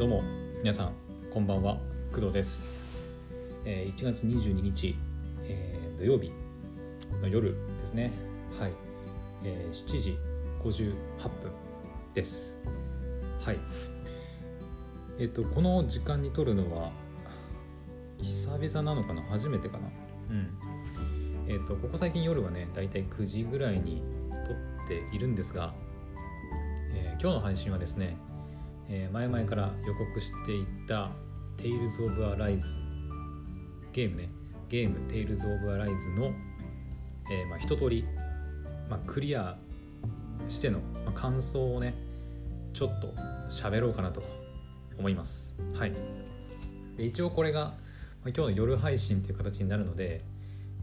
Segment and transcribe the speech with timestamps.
[0.00, 0.22] どうも
[0.62, 0.94] 皆さん
[1.30, 1.76] こんばんは。
[2.10, 2.86] 工藤です、
[3.66, 4.96] えー1月22日、
[5.42, 6.32] えー土曜日
[7.20, 8.10] の夜ですね。
[8.58, 8.72] はい、
[9.44, 10.18] えー7時
[10.64, 10.94] 58
[11.28, 11.52] 分
[12.14, 12.56] です。
[13.44, 13.58] はい。
[15.18, 16.92] えっ、とこの時間に撮るのは
[18.22, 19.20] 久々なのかな？
[19.24, 19.90] 初めてかな？
[20.30, 20.48] うん。
[21.46, 24.02] えっ、とここ最近夜はねだいたい9時ぐらいに
[24.46, 25.74] 撮っているんですが、
[26.94, 28.16] えー今日の配信はですね
[28.92, 31.10] えー前々から予告していた
[31.56, 32.60] Tales of Arise
[33.92, 34.28] ゲームね。
[34.68, 36.32] ゲーム Tales of Arise の、
[37.30, 38.04] えーまあ、一通り、
[38.88, 39.56] まあ、クリア
[40.48, 41.94] しての、まあ、感想をね
[42.72, 43.14] ちょっと
[43.48, 44.22] 喋ろうかなと
[44.98, 45.54] 思います。
[45.74, 45.92] はい。
[46.96, 47.74] で一応これが、まあ、
[48.28, 50.22] 今日の夜配信という形になるので、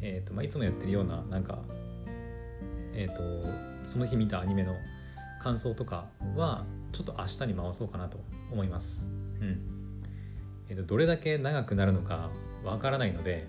[0.01, 1.59] えーとまあ、いつもやってるようななんか
[2.93, 4.73] えっ、とその日見たアニメの
[5.47, 8.19] 感想とかはちょっと明日に回そうかなと
[8.51, 9.07] 思います。
[9.39, 9.61] うん。
[10.67, 12.29] えっ、とどれだけ長くなるのか
[12.65, 13.47] わからないので、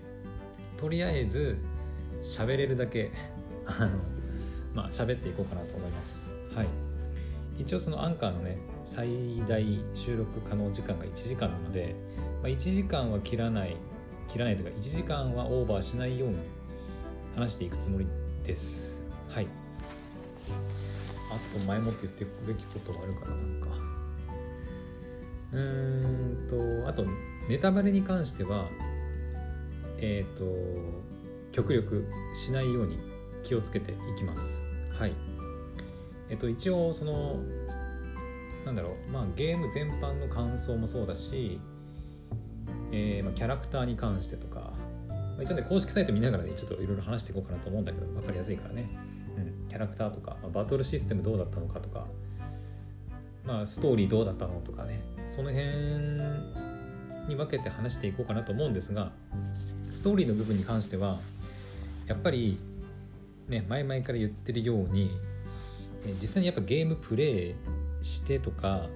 [0.77, 1.57] とりあえず
[2.23, 3.11] 喋れるだけ
[3.67, 3.89] あの
[4.73, 6.29] まあ喋っていこうかなと思います。
[6.55, 6.67] はい。
[7.57, 9.61] 一応そのアンカーのね最大
[9.93, 11.95] 収録可能時間が1時間なので、
[12.41, 13.75] まあ、1時間は切らない
[14.31, 16.37] 切らないというか1時間はオーバーしないように
[17.35, 18.07] 話していくつもり
[18.45, 19.03] です。
[19.27, 19.68] はい。
[21.29, 23.67] あと前もって言っておくべきことはあるかななんか。
[25.51, 27.05] うーんとあと
[27.47, 28.67] ネタバレに関しては
[29.99, 30.45] えっ、と
[31.51, 32.07] 極力
[32.45, 32.99] しないように
[33.43, 34.63] 気をつけていきます。
[34.97, 35.13] はい。
[36.29, 37.37] えっ、と一応その
[38.65, 41.59] なんだろうまあゲーム全般の感想もそうだし、
[42.91, 44.73] えーまあ、キャラクターに関してとか、
[45.37, 48.89] ま、一応ね公式サイト見ながらねちょっといろいろ話していこうかなと思うんだけど分かりやすいからね。
[49.41, 52.05] うん、キャラクターとか、まあバトルシステムどうだったのかとか、
[53.45, 55.01] まあ、ストーリーどうだったのとかね。
[55.27, 55.67] その辺
[57.29, 59.11] に分けて話していこうかなと思うんですが
[59.91, 61.19] ストーリーの部分に関しては
[62.07, 62.59] やっぱり
[63.47, 65.11] ね前々から言ってるように
[66.19, 67.55] 実際にやっぱゲームプレイ
[68.01, 68.87] してとか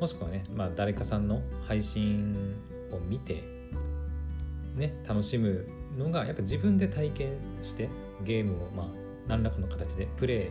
[0.00, 2.54] もしくはね、まあ、誰かさんの配信
[2.92, 3.42] を見て
[4.76, 5.66] ね楽しむ
[5.98, 7.88] のがやっぱ自分で体験して
[8.24, 8.86] ゲームをまあ
[9.28, 10.50] 何らかの形でプレイ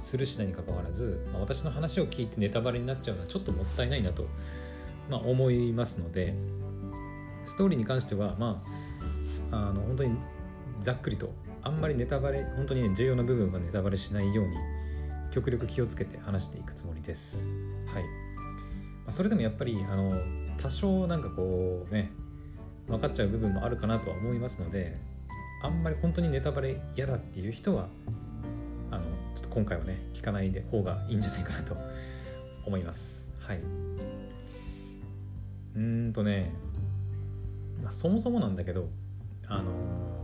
[0.00, 4.26] するしないにかかわらず、まあ私の話を聞いてネタバレになっちゃうのはちょっともったいないなと、
[5.10, 6.34] まあ、思いますので
[7.44, 8.62] ストーリーに関してはま
[9.50, 10.16] ああの本当に
[10.80, 11.32] ざっくりと
[11.62, 14.56] あんまりネタバレ本当にね重要な部分はネタバレしないように
[15.30, 17.44] 極力気をつけて話していくつもりです。
[17.92, 18.08] はいま
[19.08, 20.12] あ、それでもやっぱりあの
[20.58, 22.10] 多少なんかこうね
[22.86, 24.96] 分かっちゃう部分もあるかなとは思いますので
[25.66, 27.88] あんまり本当にネタバレ嫌だっていう人は
[28.92, 29.04] あの
[29.34, 31.76] ちょっと今回はね聞かないで方がいいんじゃないかなと
[32.66, 33.28] 思います。
[33.40, 33.58] はい。
[33.58, 36.52] うーんとね、
[37.82, 38.88] まあ、そもそもなんだけど
[39.48, 39.72] あの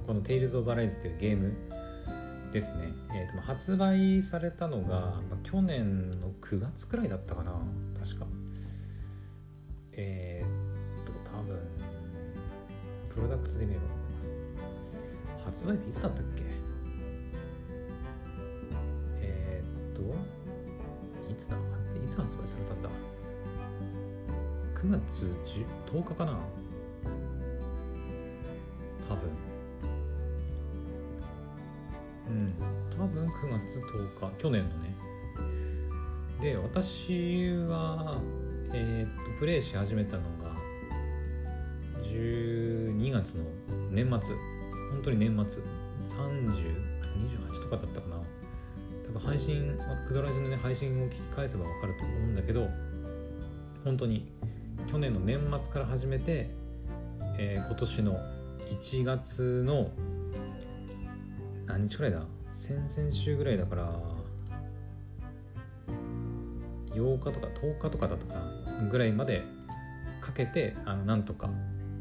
[0.07, 1.53] この「Tales of Arise」っていうゲーム
[2.53, 7.61] ですね、えーと発売されたのが、まあ去年の9月くらいだったかな
[8.01, 8.27] 確か。
[9.93, 11.59] えーっと多分
[13.11, 14.02] プロダクツで見れば。
[15.45, 16.43] 発売日いつだったっけ？
[19.21, 20.03] えー、っと
[21.31, 21.57] いつだ？
[21.57, 21.61] い
[22.09, 22.89] つ発売されたんだ
[24.75, 25.27] ？9月
[25.95, 26.39] 10 10日かな？
[29.09, 29.31] 多分。
[32.29, 32.55] うん
[32.97, 34.39] 多分9月10日。
[34.39, 34.95] 去年のね。
[36.41, 38.21] で私は
[38.73, 40.57] えーっとプレイし始めたのが
[42.05, 43.45] 12月の
[43.91, 44.52] 年末。
[44.93, 45.63] 本当に年末。
[46.03, 48.17] 3028とかだったかな。
[49.07, 52.69] 多分配信クドラジのね配信を聞き返せば分かると思うんだけど
[53.85, 54.33] 本当に
[54.89, 56.51] 去年の年末から始めて、
[57.39, 58.19] えー今年の
[58.83, 59.91] 1月の
[61.67, 62.25] 何日くらいだ？
[62.51, 64.01] 先々週ぐらいだから
[66.91, 68.89] 8日とか10日とかだったかな。
[68.91, 69.45] ぐらいまで
[70.21, 71.49] かけてあのなんとか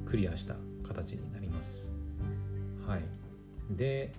[0.05, 1.90] クリアした形になります。
[2.91, 3.03] はい。
[3.69, 4.13] で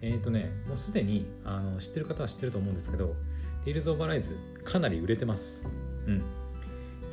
[0.00, 3.14] えっ、とねもうすでにあの知ってる方は知ってると思うんですけど
[3.64, 4.34] 「Tales of Arise」
[4.64, 5.64] かなり売れてます。
[6.06, 6.22] うん。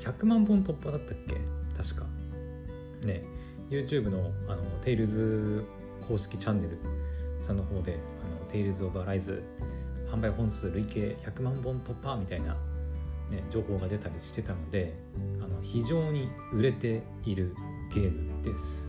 [0.02, 1.38] 100万本突破だったっけ？
[1.78, 2.06] 確か。
[3.06, 3.24] ね。
[3.70, 5.64] YouTube のあの Tales
[6.08, 6.80] 公式チャンネル
[7.40, 9.44] さんの方であの Tales of Arise
[10.12, 12.54] 販売本数累計100万本突破みたいな、
[13.30, 14.96] ね、情報が出たりしてたので
[15.44, 17.56] あの非常に売れている
[17.94, 18.89] ゲームです。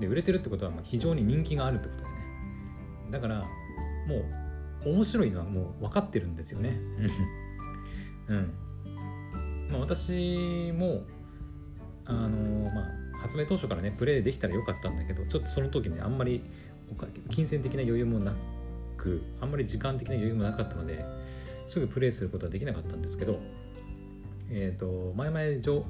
[0.00, 2.22] で売れてるってことはまあ非常に人気があるってことだよね。
[3.10, 3.44] だから
[4.06, 4.24] も
[4.84, 6.76] う面白いのはもう分かってるんですよね。
[8.28, 8.52] うん。
[9.70, 11.02] まあ、私も
[12.06, 16.42] あのまあ発明当初からねプレイできたらよかったんだけどちょっとその時ねあんまり
[17.30, 18.34] 金銭的な余裕もな
[18.96, 21.04] くあんまり時間的な余裕もなかったので
[21.68, 23.38] すぐプレイすることはできなかったんですけど
[24.50, 25.84] えっ、ー、と前々情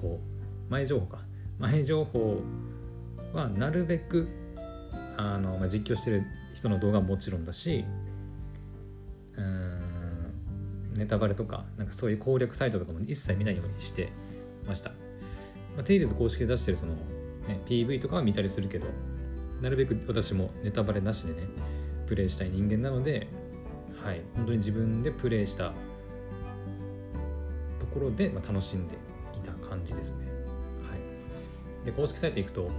[0.00, 0.20] 報
[0.68, 1.30] 前情報か。
[1.60, 2.40] 前情報
[3.32, 4.28] はなるべく
[5.16, 6.24] あの、まあ、実況してる
[6.54, 7.84] 人の動画ももちろんだし
[9.36, 14.12] うんネタバレとかなんかそういう攻略サイトとかも一切見ないようにして
[14.66, 14.90] ました、
[15.76, 18.86] まあ、テイルズ公式で出してるその、ね、PV とかは見たりするけど
[19.60, 21.40] なるべく私もネタバレなしでね
[22.06, 23.28] プレイしたい人間なので
[24.02, 25.72] はい本当に自分でプレイした
[27.78, 28.94] ところで、まあ、楽しんで
[29.36, 30.26] いた感じですね。
[30.88, 31.84] はい。
[31.84, 32.70] で公式サイト行くと、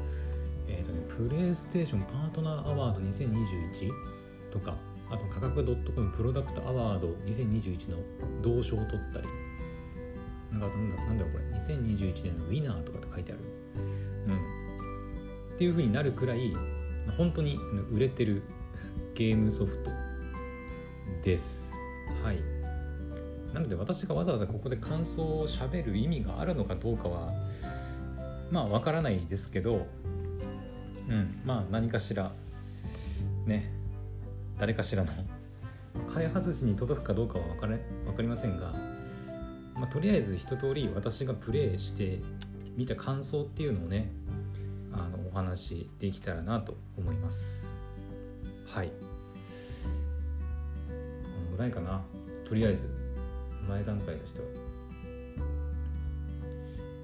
[1.29, 3.91] プレイステーションパートナーアワード2021
[4.51, 4.75] とか
[5.11, 7.97] あと価格 .com プロダクトアワード2021の
[8.41, 9.27] 銅賞を取ったり
[10.51, 10.67] なんか
[11.05, 13.41] なんだろうこれ2021年のウィナーとかって書いてある。
[14.27, 15.55] うん。
[15.55, 16.53] っていう風になるくらい
[17.17, 17.57] 本当に
[17.91, 18.41] 売れてる
[19.13, 19.91] ゲームソフト
[21.23, 21.71] です。
[22.23, 22.39] はい。
[23.53, 27.31] なので私がわざわざここで感想をしゃべる意味があるのかどうかは
[28.49, 29.85] まあわからないですけど
[31.11, 31.41] うん。
[31.45, 32.31] まあ何かしら
[33.45, 33.71] ね
[34.57, 35.11] 誰かしらの
[36.13, 38.73] 開発時に届くかどうかは分かれ分かりませんが、
[39.75, 42.19] まあ、とりあえず一通り私がプレイして
[42.75, 44.11] 見た感想っていうのをね
[44.93, 47.71] あのお話できたらなと思います。
[48.67, 48.87] はい。
[48.87, 48.93] こ
[51.51, 52.01] のぐらいかな。
[52.47, 52.89] とりあえず
[53.67, 54.45] 前段階としては。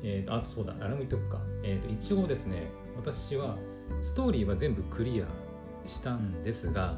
[0.03, 3.57] えーと、あとそうだあれも言っとくか、えーと一応ですね私は
[4.01, 5.25] ストーリーは全部クリア
[5.87, 6.95] したんですが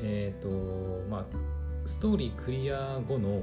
[0.00, 1.24] えっ、ー、とまあ
[1.86, 3.42] ストーリークリア後の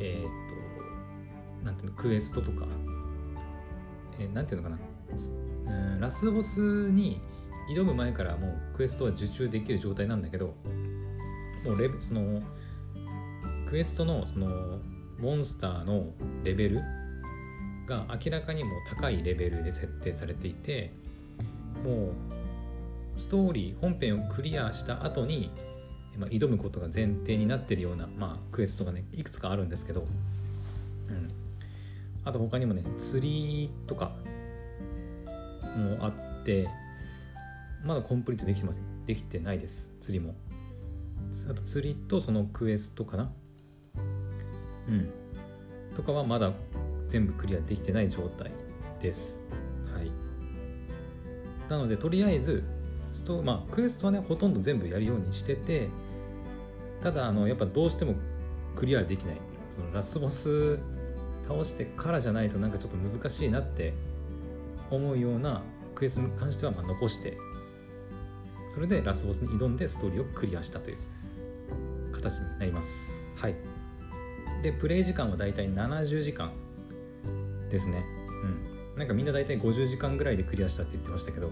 [0.00, 2.66] えっ、ー、となんていうのクエストとか、
[4.18, 4.82] えー、なんていうのかな
[5.66, 7.20] うんラスボスに
[7.74, 10.54] 挑む前からもうクエストは受注できる状態なんだけど
[11.64, 12.42] もうレその
[13.68, 14.48] クエストのその
[15.18, 16.06] モンスターの
[16.42, 16.80] レベル
[17.86, 20.92] が明らかにも高いレベルで設定されていて
[21.84, 22.12] もう
[23.16, 25.50] ストーリー本編をクリアした後に、
[26.18, 30.04] まあ、挑むことが前提になってるような、まあ、クエストがねいくつかあるんですけど、う
[31.12, 31.28] ん、
[32.24, 34.12] あと他にもね釣りとか
[35.76, 36.68] もあって
[37.84, 38.80] まだコンプリートできてます。
[39.06, 39.90] できてないです。
[40.00, 40.34] 釣りも。
[41.50, 43.32] あと釣りとそのクエストかな。
[44.88, 45.10] うん。
[45.96, 46.52] とかはまだ
[47.08, 48.52] 全部クリアできてない状態
[49.00, 49.42] です。
[51.72, 52.62] なのでとりあえず
[53.12, 55.88] ストまあクエストはねほとんど全部やるようにしてて
[57.02, 58.14] ただあのやっぱどうしても
[58.76, 59.36] クリアできない。
[59.70, 60.78] そのラスボス
[61.48, 63.94] 倒してからじゃないとなんかちょっと難しいなって
[64.90, 65.62] 思うような
[65.94, 67.38] クエストに関してはまあ残して
[68.70, 70.96] それでラスボスに挑んでストーリーをクリアしたという
[72.12, 73.18] 形になります。
[73.36, 73.54] はい。
[74.62, 76.52] でプレイ時間はだいたい70時間
[77.70, 78.04] ですね。
[78.44, 81.50] うんなんかみんな大体50時間ぐらいでクリアしたって言ってましたけど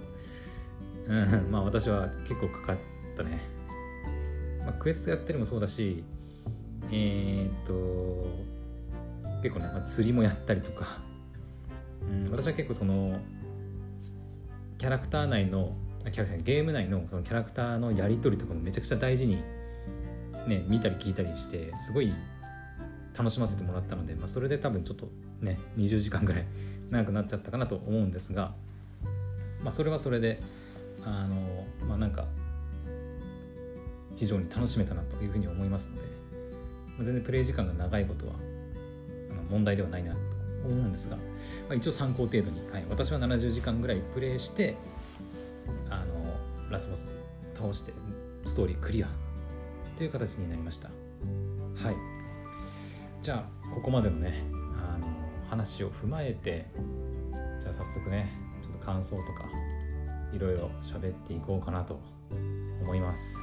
[1.08, 2.76] うん、まあ私は結構かかっ
[3.16, 3.40] たね。
[4.60, 6.04] まあ、クエストやってるもそうだし、
[6.92, 8.28] えー、っと、
[9.42, 11.00] 結構ね、まあ、釣りもやったりとか、
[12.08, 13.18] うん、私は結構その、
[14.78, 19.42] キャラクター内の、キャラクターゲーム内のそのキャラクターのやり取りとかもめちゃくちゃ大事に、
[20.46, 22.12] ね、見たり聞いたりして、すごい
[23.18, 25.08] 楽しませてもらったので、まあ、それで多分ちょっと
[25.40, 26.46] ね、20時間ぐらい
[26.90, 28.52] 長くなっちゃったかなと思うんですが、
[29.62, 30.40] まあ、それはそれで、
[31.04, 32.26] あのまあなんか
[34.16, 36.02] 非常に楽しめたなというふうに思いますので、
[36.88, 38.34] まあ、全然プレイ時間が長いことは
[39.50, 40.18] 問題ではないなと
[40.64, 41.22] 思うんですが、ま
[41.70, 44.76] あ、一応参考程度に、はい、私は70時間ぐらいプレイして
[45.88, 46.36] あの
[46.70, 47.14] ラスボス
[47.54, 47.92] 倒して
[48.44, 49.08] ストーリークリア
[49.96, 50.88] という形になりました。
[50.88, 51.94] はい。
[53.22, 54.42] じゃあここまでのね
[55.50, 56.66] 話を踏まえて
[57.60, 58.30] じゃあ早速ね
[58.62, 59.44] ちょっと感想とか
[60.32, 61.98] いろいろ喋っていこうかなと
[62.80, 63.36] 思います。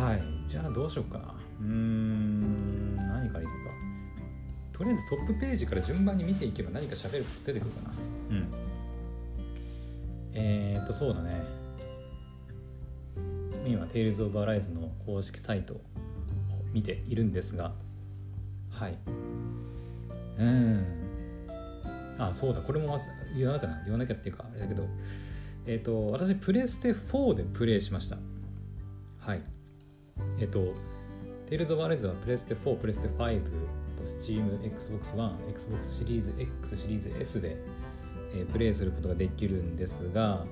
[0.00, 1.34] はいじゃあどうしようかな。
[1.60, 4.78] うーん何からいこうか。
[4.78, 7.94] とりあえずトップページから順番に見ていけば何か喋ること出てくるかな。
[8.30, 8.48] うん。
[10.34, 11.42] えー、っとそうだね。
[13.66, 15.80] 今 Tales of Arise の公式サイトを
[16.72, 17.72] 見ているんですが
[18.70, 18.98] はい。
[20.38, 20.84] うん。
[22.18, 22.60] あそうだ。
[22.60, 22.96] これも
[23.36, 24.86] 言わなきゃ言わなきゃっていうかあれだけど。
[25.66, 28.18] えっ、ー、と私プレステ4でプレイしました。
[29.18, 29.42] はい。
[30.38, 30.74] えっ、ー、と
[31.50, 33.42] Tales of Arise はプレステ4、プレステ5、
[34.04, 37.56] Steam、Xbox One、Xbox シリーズ X、シリーズ S で、
[38.34, 40.44] えー、プレイすることができるんですが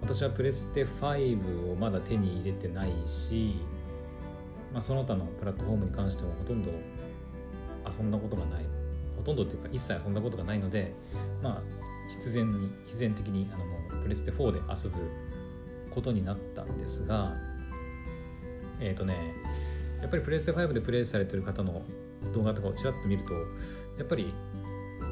[0.00, 3.56] 私はプレステ5をまだ手に入れてないし、
[4.72, 6.70] まあ、その他のプラットフォームに関してもほとんど
[7.86, 8.71] 遊んだことがない。
[9.22, 10.92] ほとんどっていうか一切遊んだことがないので
[11.42, 11.62] まあ
[12.10, 14.98] 必然に必然的にあのもうプレステ4で遊ぶ
[15.94, 17.32] ことになったんですが
[18.80, 19.34] えっ、ー、とね
[20.00, 21.82] やっぱりプレステ5でプレイされてる方の
[22.34, 23.34] 動画とかをちらっと見ると
[23.98, 24.32] やっぱり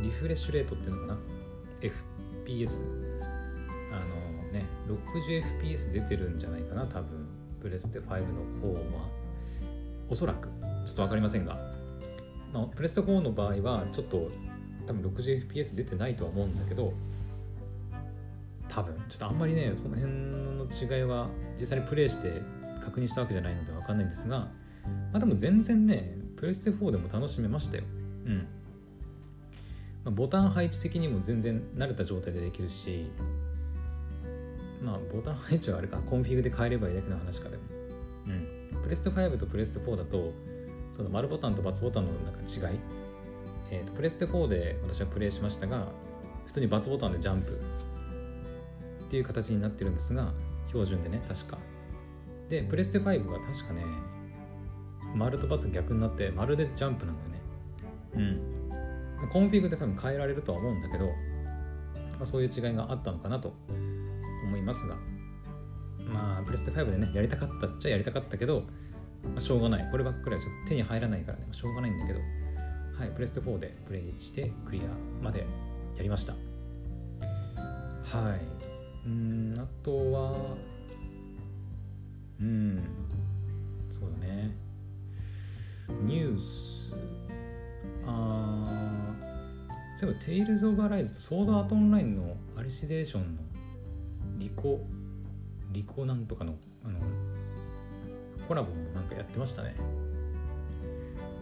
[0.03, 1.19] リフレッシュレートっていうのかな
[2.47, 2.81] ？FPS
[3.93, 4.01] あ
[4.45, 7.41] のね 60fps 出てるんじゃないかな多分。
[7.61, 9.09] プレステ5の方は。
[10.09, 10.49] おそらく。
[10.49, 11.57] ちょっと分かりませんが、
[12.53, 14.29] まあ、プレステ4の場合はちょっと
[14.87, 16.93] 多分 60fps 出てないとは思うんだけど
[18.69, 21.29] 多分ちょっとあんまりねその辺の違いは
[21.59, 22.41] 実際にプレイして
[22.85, 24.49] 確認したわけじゃないので分かんないんですがま
[25.15, 27.85] あでも全然ねプレステ4でも楽しめましたよ。
[28.25, 28.45] うん、ま
[30.07, 33.11] あ、ボタン配置的にも全然慣れた状態でできるし
[34.83, 37.63] まあボタン配置はあれかコンフィグで変えればいいだけの話かでも。
[38.27, 38.83] うん。
[38.83, 40.33] プレステ5とプレステ4だと
[41.01, 42.79] その丸ボタンと×ボタンのなんか違い。
[43.71, 45.89] えーと、プレステ4で私はプレイしましたが
[46.47, 47.59] 普通に×ボタンでジャンプ。
[49.07, 50.33] っていう形になってるんですが
[50.69, 51.57] 標準でね確か。
[52.51, 53.83] でプレステ5は確かね
[55.15, 57.41] 丸と×逆になって丸でジャンプなんだよね。
[59.23, 59.29] うん。
[59.31, 61.13] コンフィグで多分変えられるとは思うんだけど、ま
[62.25, 63.55] あ、そういう違いがあったのかなと
[64.45, 64.97] 思いますが。
[66.07, 68.65] まあプレステ5でねやりたかったっちゃやりたかったけど、
[69.25, 69.91] まあ、しょうがない。
[69.91, 71.47] こればっかりはちょっと手に入らないからね。
[71.53, 72.21] しょうがないんだけど。
[72.99, 75.47] はい、プレステ4でプレイしてクリアまで
[75.97, 76.35] やりました。
[76.35, 76.39] は
[78.37, 78.41] い。
[79.07, 80.57] うんあとは
[82.41, 82.83] うん。
[83.91, 84.55] そうだね。
[86.03, 86.93] ニュース。
[88.07, 89.17] あ
[89.95, 93.43] そういえばテイルズ・オブ・アライズとソードアート・オンラインのアリシデーションの
[94.39, 94.81] リコ
[95.73, 96.99] リコなんとかのあの
[98.51, 99.77] コラボもなんかやってましたね。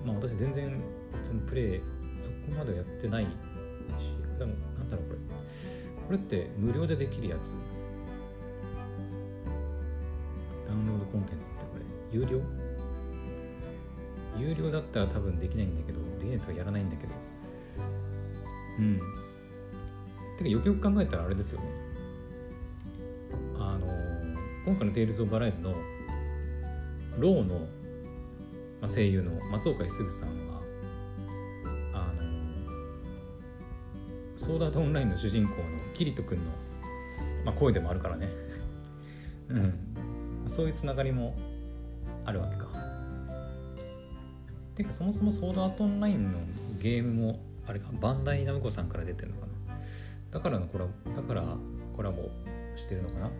[0.05, 0.79] まあ私全然
[1.23, 1.81] そのプレイ
[2.21, 3.29] そこまでやってないし
[4.39, 5.19] でもなんだろうこれ。
[6.07, 7.57] これって無料でできるやつ。
[10.67, 11.85] ダウンロードコンテンツってこれ。
[12.13, 12.43] 有料？
[14.39, 17.15] 有料だったら多分できないんだけどできないとかやらないんだけど。
[18.81, 19.01] うん。
[20.37, 21.69] てかよくよく考えたらあれですよね。
[23.59, 23.87] あの
[24.67, 25.75] 今回の「テイルズ・オブ・バライズ」の
[27.21, 27.67] ローの
[28.81, 30.61] まあ、声優の松岡すぐさんは
[31.93, 32.23] あの
[34.37, 35.63] ソードアートオンラインの主人公の
[35.95, 36.45] キリト君の、
[37.45, 38.29] まあ、声でもあるからね。
[39.51, 39.75] うん。
[40.47, 41.35] そういうつながりも
[42.25, 42.69] あるわけか。
[44.77, 46.39] てかそもそもソードアートオンラインの
[46.79, 49.81] ゲームもあれかバンダイナムコさんから出てるのかな。
[50.31, 51.57] だからのコラボだから
[51.97, 52.23] コラボ
[52.77, 53.31] してるのかな。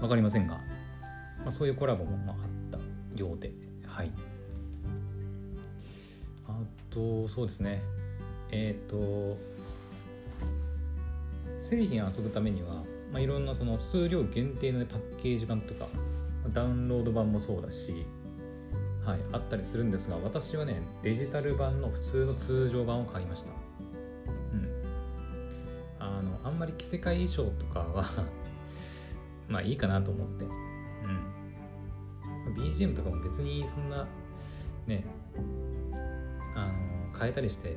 [0.00, 2.53] わかりませんが、まあ、そういうコラボもまああった
[3.14, 3.52] ようで。
[3.86, 4.12] はい。
[6.46, 6.58] あ
[6.90, 7.82] とそうですね。
[8.50, 9.38] えっ、ー、と
[11.64, 15.86] 製品を遊ぶためには、まあ、いろんなその数量限定の、ね、パッケージ版とか
[16.52, 18.04] ダウンロード版もそうだし、
[19.04, 23.50] はい、あったりするんですが私はねデジタル版の普通の通常版を買いました。
[23.50, 24.68] うん。
[25.98, 28.04] あのあんまり着せ替え衣装とかは
[29.48, 30.63] まあいいかなと思って。
[32.56, 34.06] BGM とかも別にそんな
[34.86, 35.04] ね
[36.54, 37.76] あの変えたりして、ね、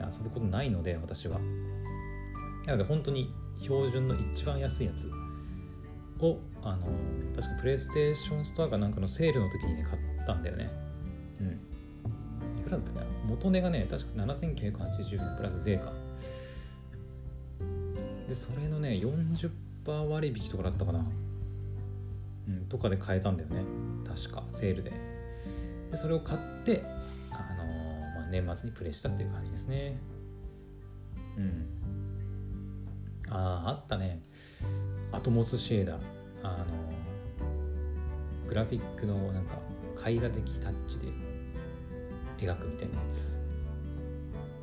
[0.00, 1.38] 遊ぶことないので私は。
[2.66, 5.10] なので本当に標準の一番安いやつ
[6.20, 6.86] をあの
[7.36, 10.70] 確かプレイステーションストアかなんかのセールの時にね買ったんだよね。
[11.40, 11.46] うん。
[12.60, 13.06] いくらだったかな？
[13.28, 15.92] 元値がね確か7980円プラス税か。
[18.28, 21.04] でそれのね40%割引とかだったかな。
[22.48, 23.62] うん、とかで買えたんだよね。
[24.06, 24.44] 確か。
[24.50, 24.92] セールで。
[25.90, 26.82] でそれを買って、
[27.30, 29.98] あのー、まあ、年末にプレイしたっていう感じですね。
[31.36, 31.66] うん。
[33.30, 34.22] あああったね。
[35.12, 35.98] アトモスシェーダー。
[36.42, 39.58] あのー、グラフィックのなんか
[40.06, 41.06] 絵画的タッチで
[42.38, 43.38] 描くみたいなやつ。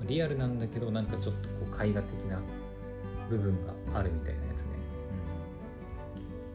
[0.07, 2.39] リアルなんだけどなんかちょっとこう絵画的な
[3.29, 4.65] 部分があるみたいなやつね、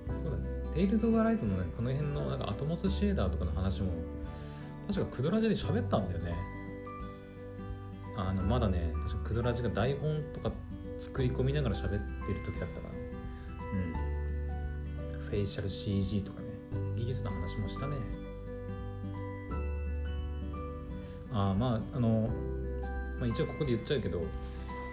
[0.09, 0.55] うん、そうだね。
[0.76, 3.92] テイルズ・オブ・アライズのね、この辺のなんかアトモス・シェーダーとかの話も、
[4.87, 6.35] 確かクドラジで喋ったんだよね。
[8.14, 10.52] あの、まだね、確かクドラジが台本とか
[11.00, 12.00] 作り込みながら喋ってる
[12.45, 12.95] 時だったかな。
[15.14, 15.30] うん。
[15.30, 16.47] フェイシャル CG とかね、
[16.95, 17.97] 技術の話もしたね。
[21.33, 22.28] あまあ、あの、
[23.18, 24.23] まあ、一応ここで言っちゃうけど、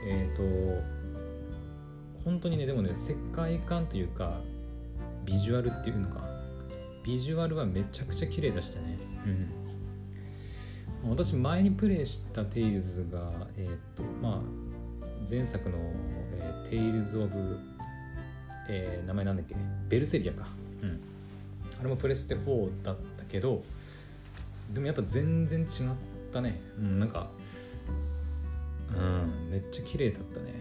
[0.07, 1.03] えっ、ー、と、
[2.23, 4.39] 本当にねでもね世界観というか
[5.25, 6.21] ビジュアルっていうのか。
[7.05, 8.97] ビジュアルはめちゃくちゃ綺麗だしたね。
[11.03, 11.09] うん。
[11.11, 14.41] 私前にプレイしたテイルズがえっ、とまあ
[15.29, 15.77] 前作の、
[16.37, 17.57] えー、テイルズ・オブ、
[18.69, 19.55] えー、名前なんだっけ？
[19.89, 20.47] ベルセリアか。
[20.81, 21.01] うん。
[21.79, 23.63] あれもプレステ4だったけど
[24.73, 25.67] でもやっぱ全然違っ
[26.31, 26.61] たね。
[26.77, 27.29] うんなんか
[28.95, 30.52] うんめっちゃ綺麗だったね。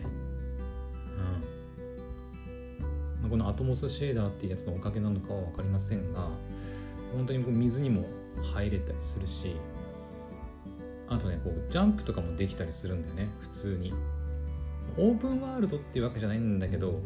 [3.33, 6.29] このアトモスシェーダーっていうやつのおかげなのかは分かりませんが
[7.15, 8.05] 本当にこう水にも
[8.43, 9.57] 入れたりするし
[11.09, 13.95] あとねこうジャンプとかもできたりするんだよね普通に
[14.99, 17.01] オープンワールドっていうわけじゃないんだけど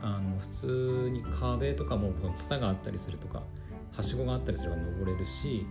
[0.00, 3.42] あの普通に壁とかもそのツタがあったりするとか
[3.94, 5.66] はしごがあったりすれば登れるし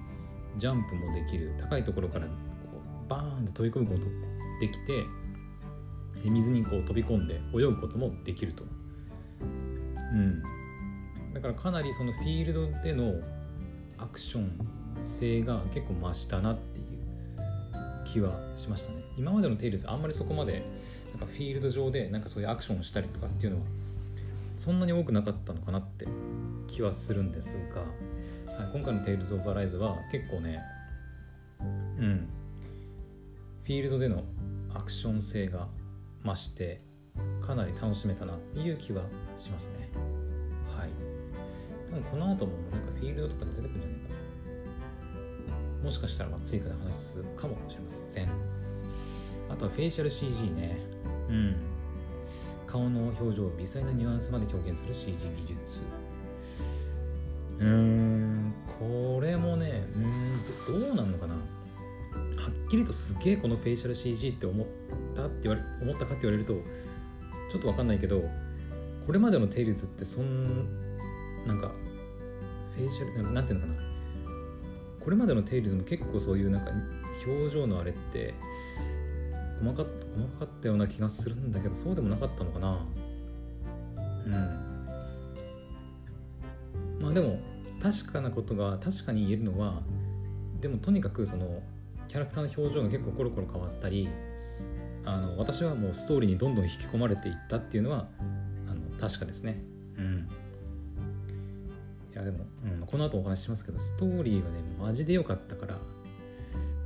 [0.57, 2.33] ジャンプもできる高いところからこ
[3.07, 4.01] うバーンと飛び込むこと
[4.59, 5.03] できて
[6.29, 8.80] 水にこう飛び込んで泳ぐこともできると。
[10.11, 10.43] うん、
[11.33, 13.13] だからかなりそのフィールドでの
[13.97, 14.51] アクション
[15.05, 16.85] 性が結構増したなっていう
[18.05, 19.01] 気はしましたね。
[19.17, 20.63] 今までのテイルズあんまりそこまで
[21.11, 23.65] なんかフィールド上でなんかそういうアクションをしたりとかっていうのは
[24.57, 26.07] そんなに多くなかったのかなって
[26.67, 27.81] 気はするんですが、
[28.53, 30.59] はい、今回の「テイルズ・オブ・アライズ」は結構ね
[31.59, 31.63] う
[32.03, 32.27] ん。
[33.63, 34.23] フィールドでの
[34.73, 35.67] アクション性が
[36.25, 36.81] 増して
[37.41, 39.03] かなり楽しめたなっていう気は
[39.37, 39.89] しますね。
[40.75, 40.89] はい。
[41.89, 44.09] 多分この後もなんかフィールドとかで出てくるんじゃないか
[45.79, 45.85] な。
[45.85, 48.29] もしかしたら追加で話すかもしれません。
[49.49, 50.77] あとはフェイシャル CG ね。
[51.29, 51.55] うん。
[52.67, 55.81] 顔の表情微細なニュアンスまで表現する CG 技術。
[57.59, 59.83] うーんこれもね
[60.67, 61.35] うんどうなんのかな。
[61.35, 61.39] は
[62.47, 64.67] っきりとすげえこのフェイシャル CG って思っ
[65.15, 66.55] たって言われ思ったかって言われると
[67.51, 68.23] ちょっと分かんないけど
[69.05, 70.65] これまでのテイルズってそん
[71.45, 71.71] なんか
[72.75, 73.79] フェイシャルなんていうのかな。
[75.03, 76.71] これまでのテイルズも結構そういうなんか
[77.25, 78.33] 表情のあれって
[79.59, 82.85] 細か細かったような気がするんだけどそうでもなかったのかな。
[84.25, 84.33] うん。
[87.01, 87.37] まあでも
[87.81, 89.81] 確かなことが確かに言えるのは
[90.61, 91.63] でもとにかくその
[92.07, 94.07] キャラクターの表情が結構コロコロ変わったり
[95.05, 98.07] あの私はもうストーリーにどんどん引き込まれていったっていうのは
[98.67, 99.61] あの確かですね。
[99.97, 100.29] うん。
[102.13, 105.77] いやでも、うん、この後お話ししますけどストーリーはねマジで良かったから。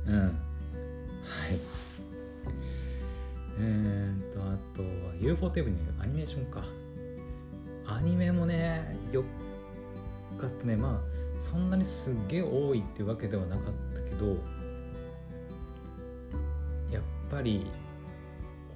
[0.06, 0.20] うん。
[0.20, 0.32] はい。
[3.58, 4.88] えーとあとは
[5.20, 6.64] UFO テーブルにアニメーションか。
[7.86, 9.22] アニメもねよ
[10.38, 10.76] かったね。
[10.76, 14.26] まあそんなにすっげえ多いっていうわけではなかったけど
[16.90, 17.66] やっぱり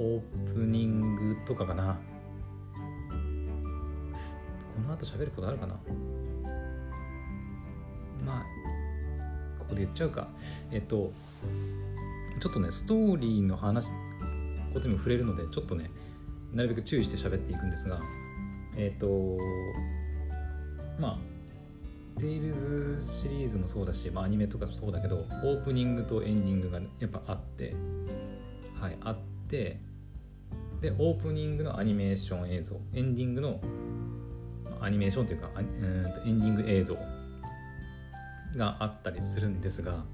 [0.00, 0.20] オー
[0.54, 1.98] プニングとかかな。
[4.74, 5.74] この後喋ることあるかな。
[8.24, 8.44] まあ
[9.58, 10.28] ここで言っちゃうか。
[10.72, 11.12] えっと
[12.40, 13.90] ちょっとねストーリーの話
[14.72, 15.90] ことにも触れるのでちょっとね
[16.54, 18.00] なるべく注意して喋っていくんですが
[18.76, 19.36] えっと
[20.98, 27.74] まあテイルズシリーズもそうだし、まあ、アニメとかもそうだけどオープニングとエンディングがやっぱあって
[28.78, 29.16] はいあっ
[29.48, 29.78] て
[30.80, 33.60] でオープニングのアニメーション映像エンディングの
[34.80, 36.96] アニメーションというかうんエンディング映像
[38.56, 40.04] があったりするんですが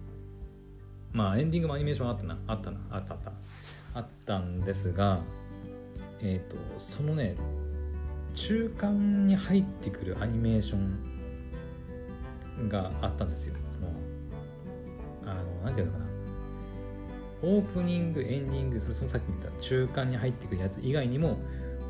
[1.13, 3.33] まあエンディングもアニメーションあったなあったなあったあった
[3.95, 5.21] あったんですが
[6.21, 7.37] えっ、ー、とそのね
[8.35, 13.55] 中間に入ってくるアニメーションがあったんですよ。
[13.69, 13.89] その
[15.25, 16.06] あのなんていうのかな。
[17.43, 21.39] オープニングエンディングそれそのさっき言った中間に入ってくるやつ以外にも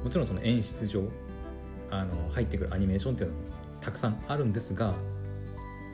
[0.02, 1.04] もちろんその演出上
[1.90, 3.42] あの入ってくるアニメーションっていうのも
[3.80, 4.94] たくさんあるんですが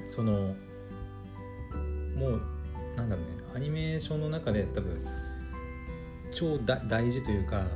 [0.07, 0.55] その
[2.17, 2.43] もう
[2.97, 5.05] なんだろうねアニメーションの中で多分
[6.31, 7.67] 超大事というか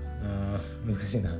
[0.86, 1.30] うん難しいな。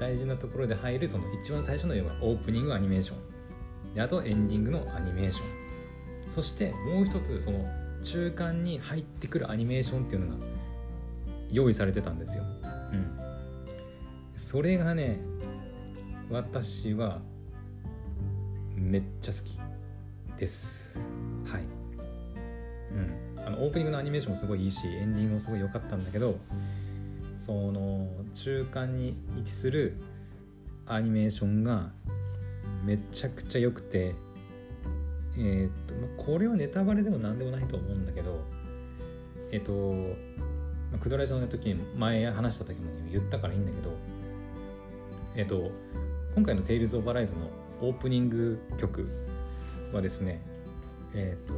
[0.00, 3.94] 大事なところで入るその一番最初の要はオープニングアニメーション。
[3.94, 6.30] であとエンディングのアニメーション。
[6.30, 7.64] そしてもう一つその
[8.04, 10.44] 中間に入ってくるアニメーションっていうのが
[11.50, 12.44] 用意されてたんですよ。
[12.92, 13.16] うん、
[14.36, 15.18] それがね
[16.30, 17.20] 私は
[18.76, 19.58] めっちゃ好き
[20.38, 20.98] です。
[21.44, 21.62] はい。
[22.92, 23.46] うん。
[23.46, 26.38] あのオープニングのアニメーションもすごいいいしエンディングもすごい良かったんだけど
[27.38, 29.96] その中間に位置する
[30.86, 31.90] アニメーションが
[32.84, 34.14] めちゃくちゃ良くて
[35.36, 38.44] えー、っと、まあ、これはネタバレでも何でもないと思うんだけど
[39.50, 39.72] えっと、
[40.90, 43.90] まあ、クドラジオの時に前話した時も言ったからいいんだけど
[45.36, 45.70] えっと
[46.34, 47.48] 今回の「テイルズ・オブ・ライズ」の
[47.80, 49.06] オープニング曲
[49.92, 50.42] はですね
[51.14, 51.54] えっと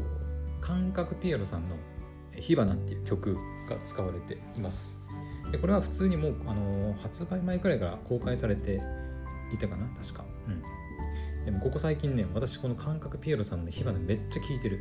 [0.60, 1.76] 感覚ピエロさんの
[2.36, 3.34] 「火花」っていう曲
[3.68, 4.98] が使われています。
[5.50, 8.80] でこれは普通にもう、あの発売前くらいから公開されて
[9.54, 10.24] いたかな確か。
[10.48, 10.62] うん。
[11.46, 14.80] でもここ最近ね私この感覚ピエロさんの火花めっちゃ聴いてる。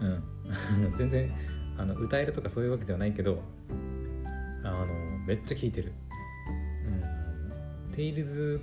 [0.00, 0.96] うん。
[0.96, 1.30] 全然
[1.76, 3.42] あの歌えるとかそういうわけではないけど
[4.64, 4.86] あの
[5.26, 5.92] めっちゃ聴いてる。
[7.90, 7.94] うん。
[7.94, 8.62] テイルズ・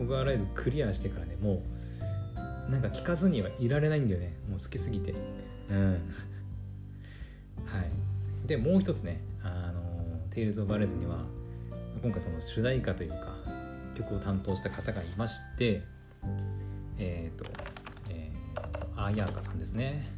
[0.00, 1.62] オブ・アライズクリアしてからねも
[2.68, 4.36] うなんか聴かずにはいられないんだよね。
[4.50, 5.14] もう好きすぎて。
[5.70, 5.92] うん。
[7.64, 8.48] はい。
[8.48, 9.80] でもう一つねあの
[10.30, 11.24] テイルズ・オブ・アライズには
[12.02, 13.36] 今回その主題歌というか
[13.96, 15.82] 曲を担当した方がいまして
[16.98, 17.50] えっ、ー、と、
[18.10, 20.10] えー、絢香さんですね。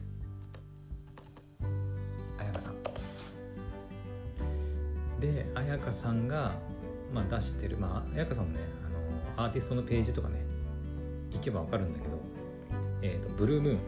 [2.38, 2.77] 絢香さん。
[5.21, 6.53] で絢香さんが、
[7.12, 8.61] まあ、出してるまあ絢香さんのね
[9.37, 10.43] あのアーティストのページとかね
[11.31, 12.19] 行けばわかるんだけど
[13.03, 13.79] えっ、ー、とブルームーン。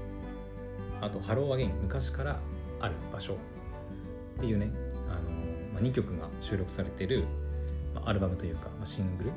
[1.00, 1.72] あとハローアゲイン。
[1.82, 2.38] 昔から
[2.80, 3.34] ある場所。
[3.34, 3.36] っ
[4.40, 4.70] ていうね
[5.08, 5.20] あの、
[5.72, 7.24] まあ、2曲が収録されてる、
[7.94, 9.30] まあ、アルバムというか、まあ、シングル？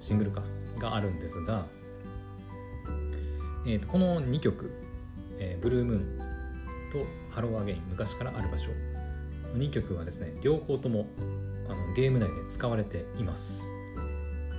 [0.00, 0.42] シングルか？
[0.78, 1.66] があるんですが、
[3.66, 4.70] えーと、この2曲、
[5.38, 6.18] えー、ブルームーン
[6.92, 8.70] とハローアゲイン昔からある場所。
[9.54, 11.06] 2曲はですね両方とも
[11.68, 13.64] あのゲーム内で使われています。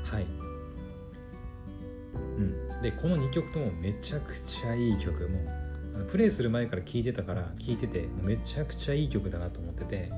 [0.04, 0.26] はい。
[2.14, 2.82] うん。
[2.82, 5.28] でこの2曲ともめちゃくちゃいい曲。
[5.28, 5.40] も
[6.02, 10.10] うプレイする前から聴いてたから聴いててめちゃくちゃいい曲だなと思ってて。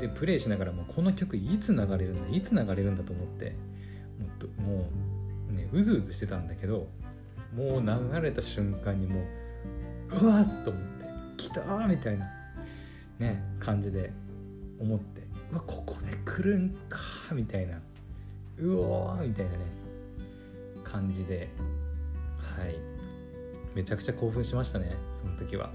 [0.00, 3.54] でプレイしながらもこの曲いつ流れるんだいつ流れるんだと思って
[4.18, 4.26] も
[4.58, 4.90] うも
[5.50, 6.88] うねうずうずしてたんだけど
[7.54, 10.82] もう流れた瞬間にもううわっと思っ
[11.36, 12.26] て来たみたいな
[13.18, 14.12] ね感じで
[14.80, 16.98] 思ってうわここで来るんか
[17.32, 17.80] みたいな
[18.58, 19.58] うおーみたいなね
[20.84, 21.48] 感じで
[22.60, 22.76] はい。
[23.74, 25.70] めちゃくちゃ興奮しましたねその時は。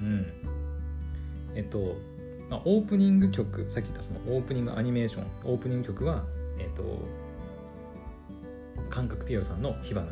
[0.00, 0.26] うん。
[1.54, 1.96] えっと、
[2.48, 6.24] まあ、オープニング曲さっき言ったそのオープニングアニメーションオープニング曲は
[6.58, 6.82] えっと
[8.88, 10.06] 感覚ピエロさんの「火花」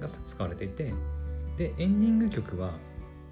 [0.00, 0.92] が使われていて
[1.56, 2.72] でエンディング曲は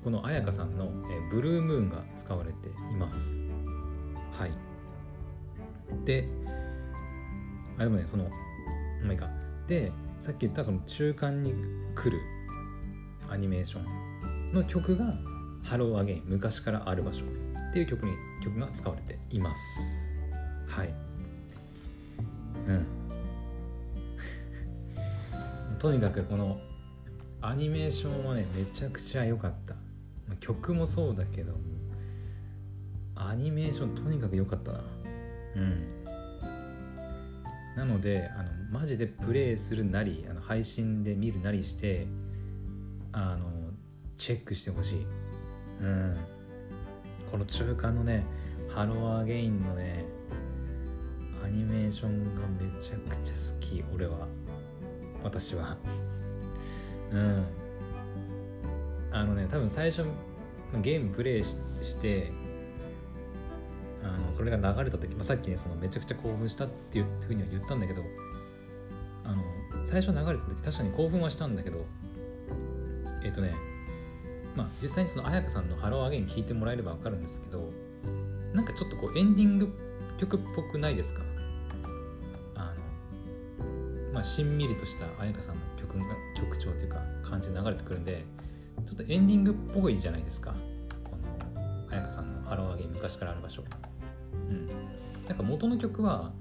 [0.04, 0.90] この彩香さんの
[1.30, 3.40] 「ブルームーン」が使われています。
[4.32, 4.52] はい。
[6.04, 6.28] で
[7.78, 8.24] あでもねその
[9.02, 9.28] まあいいか。
[9.66, 11.54] でさっき言ったその中間に
[11.94, 12.22] 来る
[13.28, 15.14] アニメーションの曲が
[15.62, 17.24] 「ハローアゲイン昔からある場所」
[17.70, 20.02] っていう曲に曲が使われています。
[20.68, 20.94] はい。
[22.68, 22.95] うん。
[25.86, 26.58] とにかくこの
[27.40, 29.76] アニメーションはねめちゃくちゃ良かった。
[30.40, 31.52] 曲もそうだけど
[33.14, 34.80] アニメーションとにかく良かったな。
[35.54, 36.04] うん。
[37.76, 42.08] なのであのマジでプレイするなりあの配信で見るなりして
[43.12, 43.46] あの
[44.16, 45.06] チェックしてほしい。
[45.82, 46.16] うん。
[47.30, 48.26] この中間のね
[48.74, 50.04] ハローアゲインのね
[51.44, 54.26] アニメーションがめちゃくちゃ好き俺は
[55.26, 55.76] 私は。
[57.12, 57.44] うん。
[59.10, 60.04] あのね多分最初
[60.82, 61.56] ゲームプレイし
[62.02, 62.30] て
[64.02, 68.02] あのそれが流れた時、まあ、さっきねそのめちゃくちゃ興奮したっていうふうには言ったんだけど
[69.24, 69.42] あの
[69.84, 71.78] 最初流れた時確かに興奮はしたんだけど
[73.24, 73.54] えっ、ー、とね
[74.54, 77.70] まあ実際にその絢香さんの「ハローアゲイン」聞いてもらえれば分かるんですけど
[78.52, 79.72] なんかちょっとこうエンディング
[80.18, 81.22] 曲っぽくないですか？
[84.16, 88.24] まあ、しんみりとした絢香さんの曲が曲調というか感じで流れてくるんで
[88.86, 90.54] ちょっとエンディングっぽいじゃないですか。
[91.04, 93.62] この絢香さんの「ハローアゲイン昔からある場所」
[94.48, 94.66] うん。
[95.28, 96.32] なんか元の曲は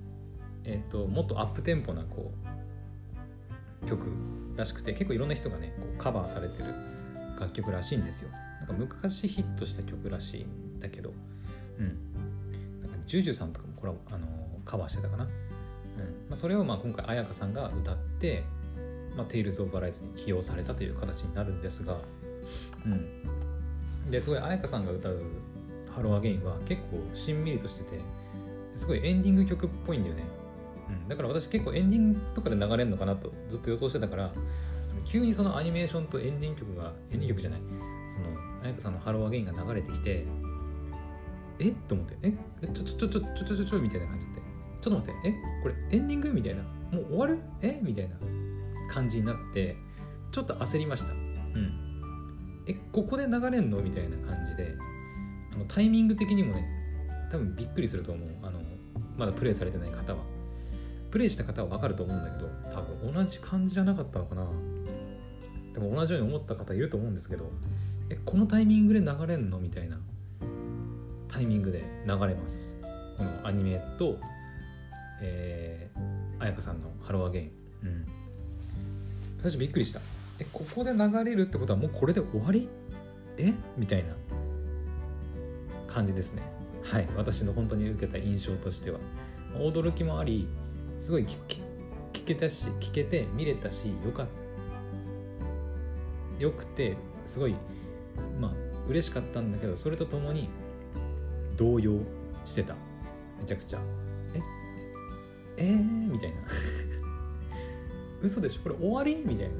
[0.63, 2.31] えっ、ー、ともっとアップテンポなこ
[3.83, 4.09] う曲
[4.55, 6.73] らしくて結構いろんな人がねこうカバーされてる
[7.37, 8.29] 楽曲らしいんですよ。
[8.61, 11.11] なんか昔ヒットした曲らしいんだけど。
[11.77, 12.81] うん。
[12.83, 14.27] なんか JUJUさんとかもこれあの
[14.63, 15.27] カバーしてたかな。
[16.29, 18.43] まあ、それをまあ今回絢香さんが歌って
[19.15, 21.97] 「まあ、テイルズ・オブ・アライズ」に起用されたという形になるんですが、
[22.85, 25.21] うん、ですごい絢香さんが歌う
[25.95, 27.99] 「ハロー・アゲイン」は結構しんみりとしてて
[28.75, 30.23] すごいエンディング曲っぽいんだよね、
[31.03, 34.33] うん、だから私結構エンディングとかで流れるのかなとずっと予想してたから
[35.05, 37.59] 急にそのアニメーションとエンディング曲がエンディング曲じゃない
[38.09, 40.25] その絢香さんの「ハロー・アゲイン」が流れてきて
[41.59, 41.69] え？
[41.69, 42.33] っと思ってえ？
[42.73, 44.44] ちょちょちょちょちょちょちょみたいな感じで。
[44.81, 45.33] ちょっと待ってえ？
[45.63, 46.63] これエンディングみたいな？
[46.91, 47.39] もう終わる？
[47.61, 47.79] え？
[47.81, 48.15] みたいな
[48.91, 49.75] 感じになって
[50.31, 51.11] ちょっと焦りました。
[51.11, 52.65] うん。
[52.67, 53.81] えここで流れんの？
[53.81, 54.75] みたいな感じで
[55.53, 56.67] あのタイミング的にもね
[57.31, 58.29] 多分びっくりすると思う。
[58.43, 58.59] あの
[59.17, 60.19] まだプレイされてない方は。
[61.11, 64.45] プレイした方は分かると思うんだけど多分同じ感じじゃなかったのかな。
[65.73, 67.49] でも同じように思った方いると思うんですけど
[68.09, 69.59] えこのタイミングで流れんの？
[69.59, 69.97] みたいな
[71.29, 72.77] タイミングで流れます。
[73.17, 74.17] このアニメと
[75.21, 77.51] えー、絢香さんの「ハローアゲイン」
[77.83, 78.05] うん。
[79.41, 80.01] 最初びっくりした。
[80.39, 82.67] えここで流れるってことはもうこれで終わり？
[83.37, 83.53] え？
[83.77, 84.15] みたいな。
[85.87, 86.41] 感じですね。
[86.83, 87.07] はい。
[87.15, 88.99] 私の本当に受けた印象としては。
[89.57, 90.47] 驚きもあり
[90.99, 91.37] すごい聞
[92.25, 94.27] けたし聞けて見れたしよかっ
[96.37, 97.55] たよくてすごい
[98.41, 98.53] まあ
[98.89, 100.49] 嬉しかったんだけどそれとともに
[101.55, 101.99] 動揺
[102.43, 102.75] してた。
[103.39, 103.79] めちゃくちゃ
[105.57, 106.37] えー、みたいな。
[108.21, 108.61] 嘘でしょ？
[108.63, 109.15] これ終わり？
[109.25, 109.53] みたいな。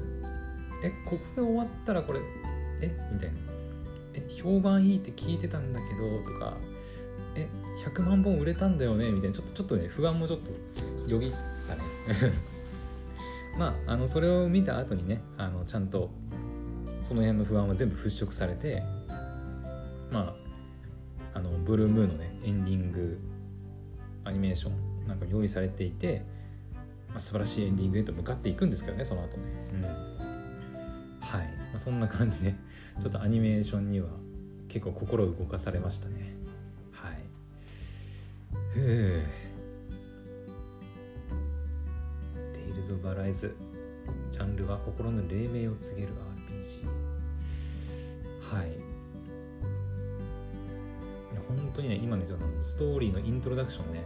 [0.84, 2.20] えここで終わったらこれ
[2.80, 2.96] え？
[3.12, 3.34] みたいな。
[4.14, 6.56] え評判いいって聞いてたんだけどとか。
[7.34, 7.48] え
[7.84, 9.10] 100万本売れたんだよね？
[9.10, 9.36] みたいな。
[9.36, 11.32] ちょっとちょっとね不安もちょっとよぎっ
[11.68, 11.82] たね。
[13.58, 16.10] まああのそれを見た後にねあのちゃんと
[17.02, 18.82] その辺の不安は全部払拭されて
[20.10, 20.34] ま
[21.32, 23.18] ああのブルームーンのねエンディング
[24.24, 24.72] アニメーション
[25.06, 26.22] なんか用意されていて、
[27.08, 29.42] まあ、素晴らしいエンディングへと向かっていくんですけどねその後ね、
[29.72, 32.54] うん、はい、まあ、そんな感じで
[33.00, 34.08] ちょっとアニメーションには
[34.68, 36.34] 結構心動かされましたね。
[36.92, 37.14] はい。
[38.72, 39.22] ふう
[42.52, 43.56] テイルズ・オブ・アライズ
[44.30, 46.12] ジャンルは心の黎明を告げる
[46.50, 46.84] RPG
[48.54, 48.96] はい。
[51.48, 54.02] 本当にね今ねちょっとストーリーのイントロダクションね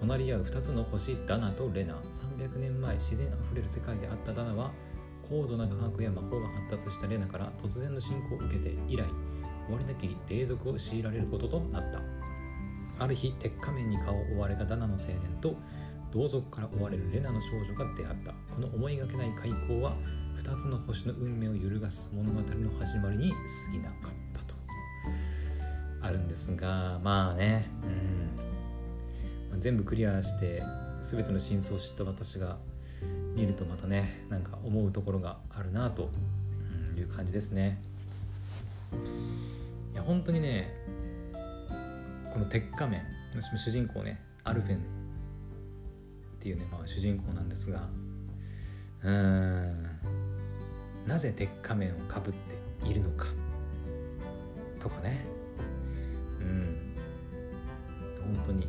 [0.00, 1.94] 隣り合う2つの星ダナとレナ。
[1.94, 4.70] 300年前自然あふれる世界であったダナは
[5.28, 9.04] 高度な科学や魔法が発達したレナから突然の侵攻を受けて以来
[9.66, 12.00] 終わりなき霊俗を強いられることとなった。
[13.00, 15.54] ある日鉄仮面に顔を追われたダナの青年と
[16.12, 18.32] 同族から追われるレナの少女が出会った。
[18.54, 19.94] この思いがけない開口は
[20.42, 22.44] 2つの星の運命を揺るがす物語の
[22.78, 23.36] 始まりに過
[23.72, 24.54] ぎなかったと。
[26.00, 27.68] あるんですがまあね。
[27.82, 27.86] う
[28.54, 28.57] ん。
[29.58, 30.62] 全部クリアして
[31.00, 32.58] 全ての真相を知った私が
[33.34, 36.10] 見るとまたねなんか思うところがあるなと
[36.96, 37.80] いう感じですね。
[39.92, 40.72] いや本当にね
[42.32, 43.02] この鉄仮面
[43.56, 44.80] 主人公ねアルフェンっ
[46.40, 47.88] ていうね、まあ、主人公なんですが
[49.02, 49.88] うーん
[51.06, 53.26] なぜ鉄仮面をかぶっているのか
[54.80, 55.24] とかね。
[56.40, 56.94] うん。
[58.36, 58.66] 本当に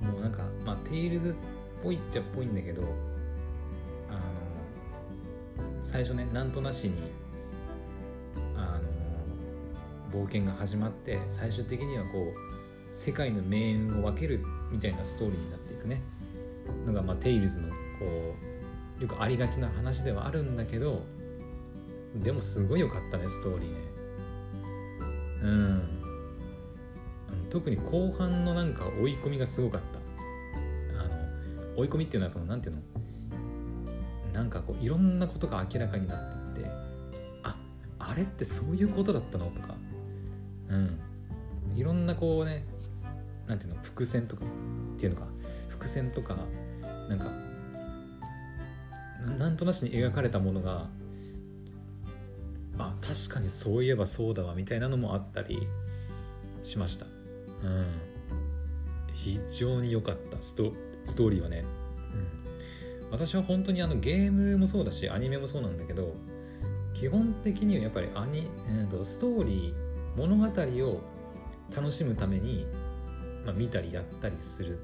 [0.00, 1.34] もうなんかまあテイルズっ
[1.82, 2.82] ぽいっちゃっぽいんだけど
[4.10, 4.20] あの
[5.82, 6.94] 最初ねなんとなしに
[8.56, 8.80] あ
[10.12, 16.00] の冒険が始まって最終的にはこう世界の命運を分けるみたいなストーリーになっていくね。
[16.86, 17.74] のが、まあ、テイルズのこ
[18.98, 21.02] うよくありがちな話ではあるんだけど
[22.16, 23.76] でもすごい良かったねストーリーね。
[25.42, 25.97] うん。
[27.50, 29.98] 特に後半のなんか追い込みがすごかった。
[31.00, 32.82] あの追い込みっていうのはその何ていうの？
[34.32, 36.18] なんかこういろんなことが明らかになっ
[36.54, 36.70] てって
[37.42, 37.56] あ
[37.98, 39.46] あれってそういうことだったの？
[39.46, 39.74] とか。
[40.68, 41.00] うん。
[41.76, 42.64] いろんなこうね
[43.46, 43.80] なんていうの？
[43.82, 44.44] 伏線とか
[44.96, 45.26] っていうのか。
[45.68, 46.36] 伏線とか
[47.08, 47.26] なんか
[49.38, 50.88] なんとなしに描かれたものが
[52.78, 55.68] あ確かにそういえばそうだわみたいなのもあったり
[56.64, 57.06] しました。
[57.62, 58.08] うん。
[59.18, 60.72] 非常に良かったスト
[61.04, 61.64] ストーリーはね、
[63.02, 66.14] うん、私は本当にあのゲームもそうだしアニメもそうなんだけど
[66.94, 70.44] 基本的にはやっぱりアニ、えー、とストーリー物語
[70.86, 71.00] を
[71.74, 72.66] 楽しむために、
[73.44, 74.78] まあ、見たりやったりする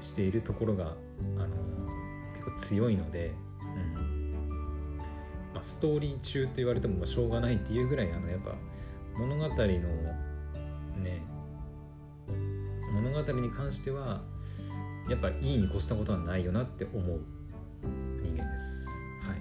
[0.00, 0.94] しているところが、
[1.38, 1.48] あの
[2.34, 4.34] 結構強いので、うん。
[5.54, 8.54] まあ、ストーリー中と言われてもまあしょうがないっていうぐらいあのやっぱ
[9.18, 9.56] 物語の
[10.96, 11.22] ね。
[12.92, 14.22] 物語に関しては
[15.08, 17.20] やっぱいいに越したことはないよなって思う
[17.82, 18.88] 人間です。
[19.22, 19.38] はい。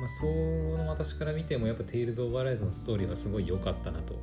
[0.00, 4.18] まあその私から見てもやっぱ「テイルズ・オブ・アライズ」のストーリーはすごい良かったなと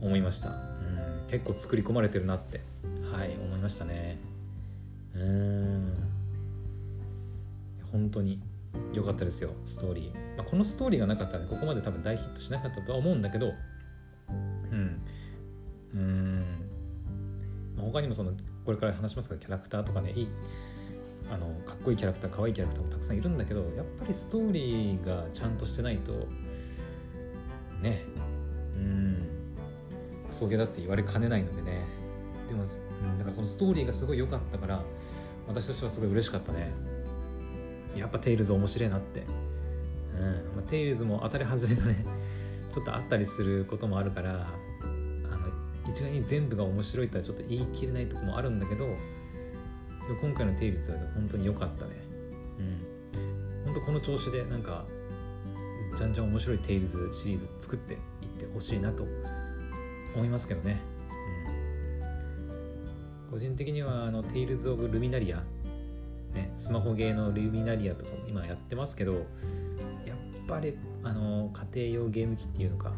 [0.00, 0.50] 思いました。
[0.50, 1.26] うん。
[1.28, 2.60] 結構作り込まれてるなって
[3.10, 4.18] はい思いましたね。
[5.14, 5.92] うん。
[7.92, 8.40] 本当に
[8.92, 13.52] 良かったですよストーリー、まあ、このストーリーがなかったら、ね、ここまで多分大ヒットしなかったとは思うんだけど
[15.94, 16.44] うん、
[17.78, 18.32] 他にもその
[18.64, 20.28] これから話しますけどキャラクターとかねいい
[21.30, 26.12] あのかっこいいキャラクター可愛いいキャラクターもたくさんいるんだけどやっぱりストーリーがちゃんとしてないと
[27.82, 28.02] ね
[28.76, 29.28] うん。
[30.28, 31.84] クソゲーだって言われかねないのでね。
[32.48, 34.82] でも、うん、だからそのストーリーがすごい良かったから
[35.46, 36.70] 私としてはすごい嬉しかったね。
[37.96, 39.20] やっぱテイルズ面白いなって。
[39.20, 40.56] うん。
[40.56, 42.04] まあ、テイルズも当たり外れがね
[42.72, 44.46] ちょっとあったりすることもあるから
[45.88, 48.86] 一概に全部が面白いとはちょっと言い切れないとこもあるんだけど
[50.20, 51.92] 今回のテイルズは本当に良かったね。
[52.58, 52.92] うん
[53.64, 54.84] 本当この調子でなんか
[55.96, 57.98] じゃんじゃん面白いテイルズシリーズ作っていっ
[58.38, 59.06] てほしいなと
[60.14, 60.80] 思いますけどね、
[63.24, 65.42] うん、個人的にはあのテイルズ・オブ・ルミナリア。
[66.34, 69.26] ね、スマホゲーのルミナリアとかも今やってますけどやっ
[70.48, 72.92] ぱりあの家庭用ゲーム機っていうのか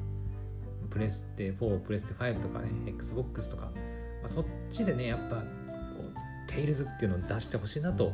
[0.95, 3.71] プレステ4プレステ5とかね XBOX とか、ま
[4.27, 8.13] あ、そっちでねやっぱこうテイルズっていうのを出してほしいなと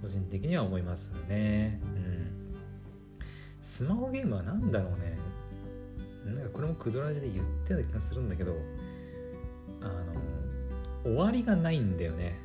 [0.00, 1.78] 個人的には思いますね。
[1.82, 2.54] うん。
[3.60, 5.18] スマホゲームは何だろうね。
[6.24, 8.56] なんかこれもクドラジで言ってた気がするんだけど
[9.82, 9.84] あ
[11.04, 12.38] の終わりがないんだよね。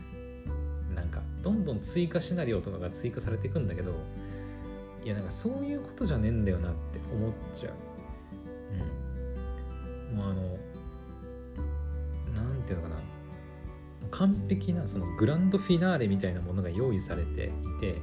[0.93, 3.93] なんかどんどん追加シナリオとかが追加されていくんだけど
[5.05, 7.73] いやなんかそういうことじゃねえんだよなって思っちゃう。
[8.73, 9.02] うん。
[10.13, 10.41] もうあの
[12.33, 12.95] なんていうのかな。
[14.11, 17.99] 完璧なそのグランドフィナーレみたいなものが用意されていて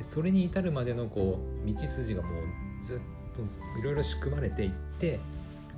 [0.00, 2.98] それに至るまでのこう道筋がもうずっ
[3.34, 3.42] と
[3.78, 5.20] いろいろ仕組まれていって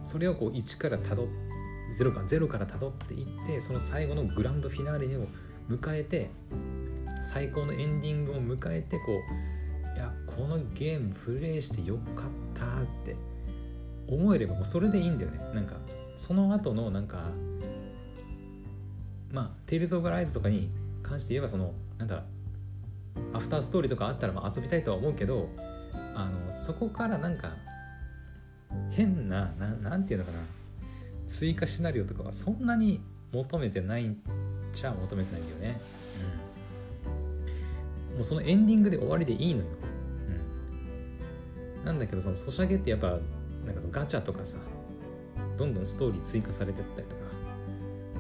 [0.04, 1.46] それをこう1からたどって
[1.94, 5.26] 0か0からたどっていってその最後のグランドフィナーレを
[5.68, 6.30] 迎えて
[7.22, 9.04] 最高のエンディングを迎えてこ
[9.94, 12.68] ういやこのゲームプレイしてよかったっ
[13.04, 13.16] て
[14.08, 15.76] 思えればもうそれでいいんだよねなんか
[16.16, 17.30] その後のなんか
[19.32, 20.70] まあ「テイルズ・オブ・ライズ」とかに
[21.02, 22.24] 関して言えばそのなんだ
[23.32, 25.48] アフターストーリーとかあったらまあ遊びたいとは思うけど
[26.14, 27.56] あのそこからなんか
[28.90, 30.38] 変なななんていうのかな
[31.26, 33.00] 追加シナリオとかはそんなに
[33.32, 34.16] 求めてないん
[34.72, 35.80] ちゃ求めてないんだよね。
[38.10, 39.66] うん、もうそのエンディングで終わりでいいのよ。
[41.78, 43.18] うんなんだけどそのソシャゲってやっぱ
[43.66, 44.58] なんかそのガチャとかさ
[45.58, 47.22] どんどんストーリー追加されてったりとか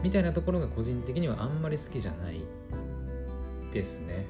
[0.02, 2.40] みたいなところが個人的にはあんまり好きじゃない
[3.72, 4.26] ですね。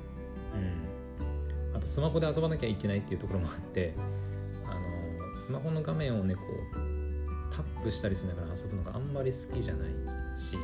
[0.55, 1.77] うん。
[1.77, 3.95] あとスマホで遊ばなきゃいけないっていうところもあって
[4.65, 9.91] あのスマホの画面をねこうタップしたりしながら遊ぶのがあんまり好きじゃない
[10.39, 10.57] し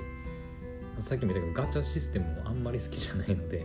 [1.01, 3.65] さっきも言ったけどガチャシステムもあんまり好きじゃないので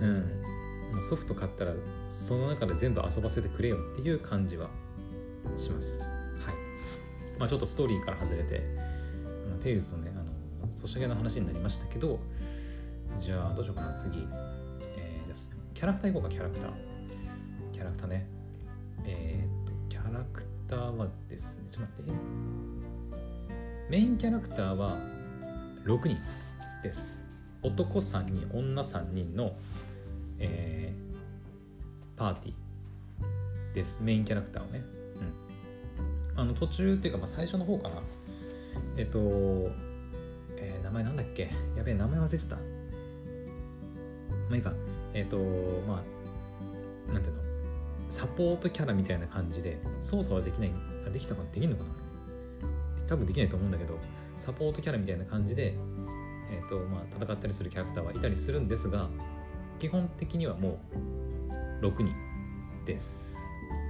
[0.00, 1.00] うん。
[1.00, 1.72] ソフト買ったら
[2.08, 4.68] その中で全部遊ばせてくれよっていう感じは
[5.56, 6.02] します。
[6.02, 6.54] はい。
[7.38, 8.62] まあちょっとストーリーから外れて、
[9.24, 12.18] あのテイルズとね、あの、ソシャゲの話になりましたけど、
[13.18, 14.18] じゃあどうしようかな、次。
[14.18, 16.72] えー、じゃキャラクターいこうか、キャラクター。
[17.72, 18.26] キャラクターね。
[19.04, 22.20] えー、っと、キャラクターはですね、ちょっと待って。
[23.90, 24.96] メインキャラクターは
[25.84, 26.18] 6人
[26.82, 27.24] です。
[27.62, 29.56] 男3人、女3人の
[30.40, 34.82] えー、パーティーですメインキャラクターをね、
[36.40, 37.96] あの途中っていうか、まあ、最初の方かな。
[38.96, 39.18] えっと、
[40.56, 41.50] えー、名前なんだっけ？
[41.76, 42.56] やべえ名前忘れてた。
[42.56, 42.62] ま
[44.52, 44.72] あいいか。
[45.12, 45.36] えっと
[45.86, 46.02] ま
[47.08, 47.42] あなんていうの？
[48.08, 50.72] サポートキャラみたいな感じで操作はできない
[51.06, 51.90] あできたかできるのかな？
[53.06, 53.98] 多分できないと思うんだけど
[54.38, 55.74] サポートキャラみたいな感じで、
[56.50, 59.10] えーとまあ、戦ったりするキャラクターはいたりするんですが
[59.78, 60.80] 基本的にはも
[61.82, 62.14] う6人
[62.86, 63.36] です。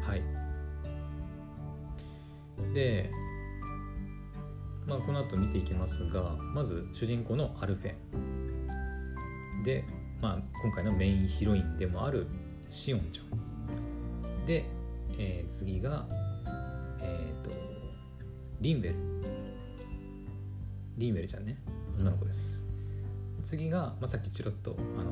[0.03, 0.23] はい。
[2.75, 3.11] で
[4.87, 9.63] まあこの後見ていきますがまず主人公のアルフェン。
[9.63, 9.85] で、
[10.23, 12.27] まあ、今回のメインヒロインでもある
[12.71, 14.47] シオンちゃん。
[14.47, 14.65] で、
[15.19, 16.07] えー、次が
[17.01, 17.51] えっ、ー、と
[18.61, 18.95] リンウェル。
[20.97, 21.59] リンウェルちゃんね。
[21.99, 22.65] 女の子です。
[23.43, 25.11] 次が、まあ、さっきちらっと、あの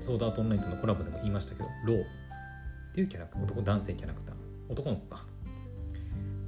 [0.00, 2.04] ソードアートオンラインとのコラボでも言いましたけどローっ
[2.94, 3.44] ていうキャラクター。
[3.44, 4.34] 男男性キャラクター。
[4.68, 5.24] 男の子か。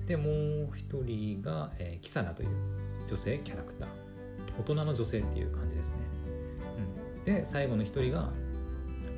[0.06, 2.48] でもう一人が、えー、キサナという
[3.08, 3.88] 女性キャラクター。
[4.58, 5.96] 大人の女性っていう感じですね、
[7.16, 8.30] うん、で最後の一人が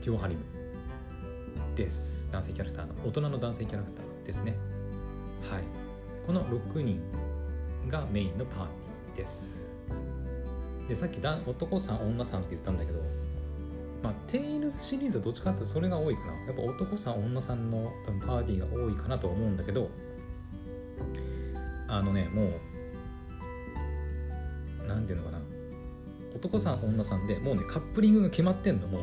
[0.01, 0.43] ティオハリム
[1.75, 2.31] です。
[2.33, 4.57] 男性キャラクターの大人の男性キャラクターですね。
[5.51, 5.63] はい。
[6.27, 7.03] この6人
[7.89, 9.75] がメインのパーティーです。
[10.89, 13.01] でさっき男さん女さんって言ったんだけど
[14.03, 16.47] まあ、テイルズシリーズはどっちかってそれが多いかな。
[16.47, 19.91] やっぱ男さん、女さんの多分パーティーが多いかなと思うんだけど、
[21.89, 22.51] あのね、も
[24.85, 25.39] う、なんていうのかな。
[26.37, 29.03] 男さん女さんでもうねカップリングが決まってんのもう。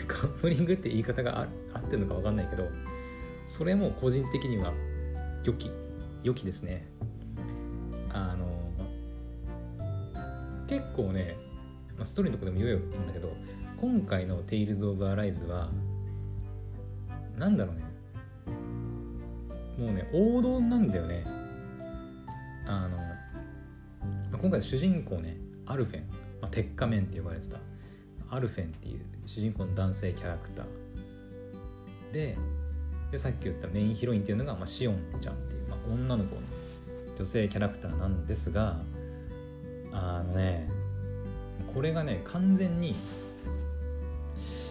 [0.06, 2.68] カップリングって言い方が合ってんのか分かんないけど
[3.46, 4.72] それも個人的には
[5.44, 5.70] 良き
[6.22, 6.86] 良きですね。
[8.12, 8.46] あの
[10.66, 11.36] 結構ね、
[11.96, 13.28] まあ、ストーリーのとこでも言えよったんだけど
[13.80, 15.70] 今回の「テイルズ・オブ・アライズは」
[17.38, 17.82] なんだろうね。
[19.78, 21.24] もうね王道なんだよね。
[22.70, 26.08] あの、今回主人公ねアルフェン、
[26.40, 27.58] まあ、鉄仮面って呼ばれてた。
[28.30, 30.66] アルフェンっていう主人公の男性キャラクター。
[32.12, 32.36] で
[33.10, 36.42] でさっき言ったメインヒロインっていうのが、まあ、シオンちゃんっていう、まあ、女の子の
[37.18, 38.76] 女性キャラクターなんですが
[39.92, 40.68] あのね
[41.74, 42.94] これがね完全に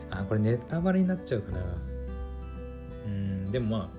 [0.09, 1.59] あこれネタバレになっちゃうかな。
[3.05, 3.89] うんでもま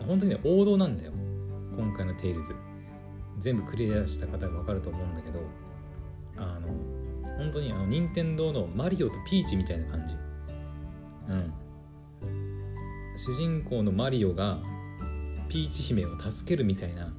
[0.00, 1.12] あ本当にね王道なんだよ。
[1.76, 2.54] 今回の「テイルズ」
[3.38, 5.40] 全部クリアした方が分かると思うんだけど
[6.38, 6.68] あの
[7.36, 10.14] 本当にあの任天堂のマリオとピーチみたいな感じ。
[11.28, 11.52] うん。
[13.16, 14.58] 主人公のマリオが
[15.48, 17.12] ピーチ姫を助けるみたいな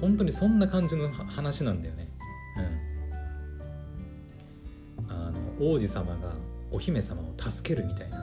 [0.00, 2.08] 本当にそんな感じの話なんだよね。
[4.98, 5.10] うん。
[5.10, 6.34] あの王子様が
[6.70, 8.18] お姫様を助けるみたいな。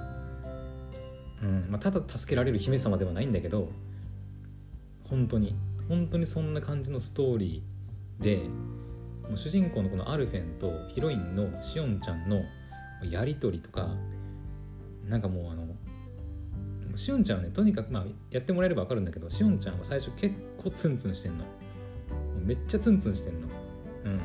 [1.44, 1.68] うん。
[1.70, 3.70] まあ、ただ助けられる姫様ではないんだけど
[5.10, 5.56] 本当に。
[5.88, 8.38] 本当にそんな感じのストーリーで
[9.28, 12.44] もう主人公のこのアルフェンとヒロインのシオンちゃんの
[13.04, 13.90] やり取りとか
[15.08, 15.66] なんかもうあの
[16.98, 21.46] しおんちゃんはねとにかくまあやってもらえれば分かるんだけどしおんちゃんは最初結構ツンツンしてんの。
[22.44, 23.48] めっちゃツンツンしてんの。
[24.06, 24.20] うん。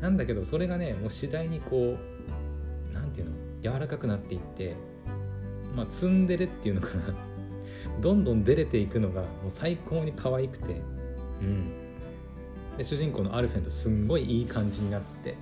[0.00, 4.74] なんだけどそれがねもう次第にこう何ていうの柔らかくなっていって
[5.76, 7.14] まあツンデレっていうのかな。
[8.00, 10.80] どんどん出れていくのがもう最高に可愛くて。
[11.40, 11.80] うん。
[12.76, 15.36] で主人公のアルフェンとすんごいいい感じになって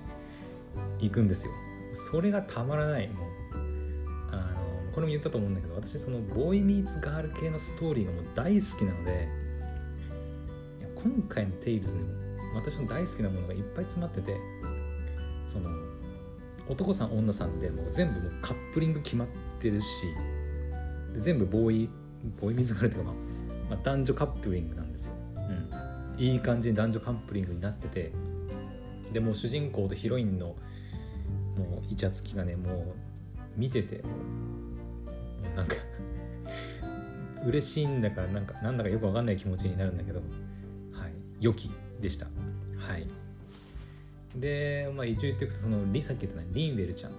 [0.99, 1.53] いくんですよ。
[1.93, 3.07] それがたまらない。
[3.07, 3.27] もう
[4.31, 9.27] あのこれも言ったと思うんだけど私そのボーイミーツガール系のストーリーがもう大好きなので
[10.95, 12.09] 今回の「テイルズにも
[12.55, 14.35] 私の大好きなものがいっぱい詰まってて
[15.47, 15.69] その
[16.67, 19.27] 男さん女さんでもう全部もうカップリング決まっ
[19.59, 19.87] てるし
[21.17, 21.89] 全部ボーイ
[22.39, 28.11] ボーイミーツガールっていうか、まあ、まあ、男女カップリングなんですよ、うん、いい感じに男女カップリングになってて
[29.13, 30.47] でも主人公とヒロインの
[31.57, 32.83] もうイチャつきがねもう
[33.57, 34.09] 見てても
[35.53, 35.75] うなんか
[37.45, 40.19] 嬉しいんだかなんかなんだかよくわかんない気持ちになるんだけど
[40.93, 41.13] はい。
[41.39, 42.27] 良きでした。
[42.77, 43.07] はい。
[44.35, 47.11] でまあ一応言っていくとそのリさっき言ったリンベルちゃん。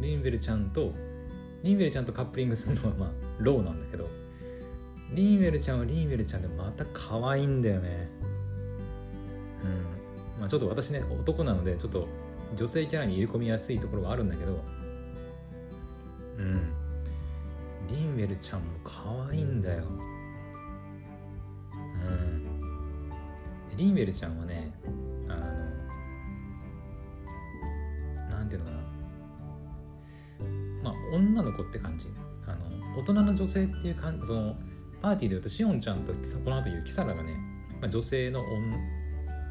[0.00, 0.92] リンベルちゃんと
[1.62, 4.08] リンベルちゃんとカップリングするのはまあローなんだけど
[5.12, 8.08] リンベルちゃんはリンベルちゃんでまた可愛いんだよね。
[9.62, 10.40] うん。
[10.40, 12.08] まあちょっと私ね男なのでちょっと
[12.56, 14.64] 女性キャラに入れ込みやすいところはあるんだけど
[16.38, 16.72] うん。
[17.88, 19.84] リンウェルちゃんも可愛いんだよ。
[22.08, 22.42] うん。
[23.76, 24.72] リンウェルちゃんはね
[25.28, 25.40] あの
[28.38, 28.78] なんていうのかな。
[30.82, 32.08] まあ女の子って感じ。
[32.96, 34.56] 大人の女性っていう感じその
[35.02, 37.34] パーティーで言うとシオンちゃんとこの後言うキサラがね、
[37.80, 38.42] まあ、女性の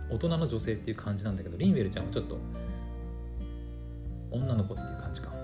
[0.10, 2.38] 大人の女性っていう感じなんだけどリンウェルちゃんはちょっと
[4.32, 5.38] 女の子っていう感じか、うん、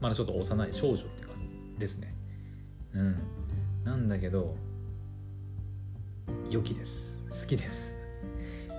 [0.00, 1.34] まだちょっと幼い少女って感
[1.74, 2.14] じですね。
[2.94, 3.18] うん。
[3.84, 4.56] なんだけど
[6.50, 7.20] 良きです。
[7.30, 7.94] 好きです。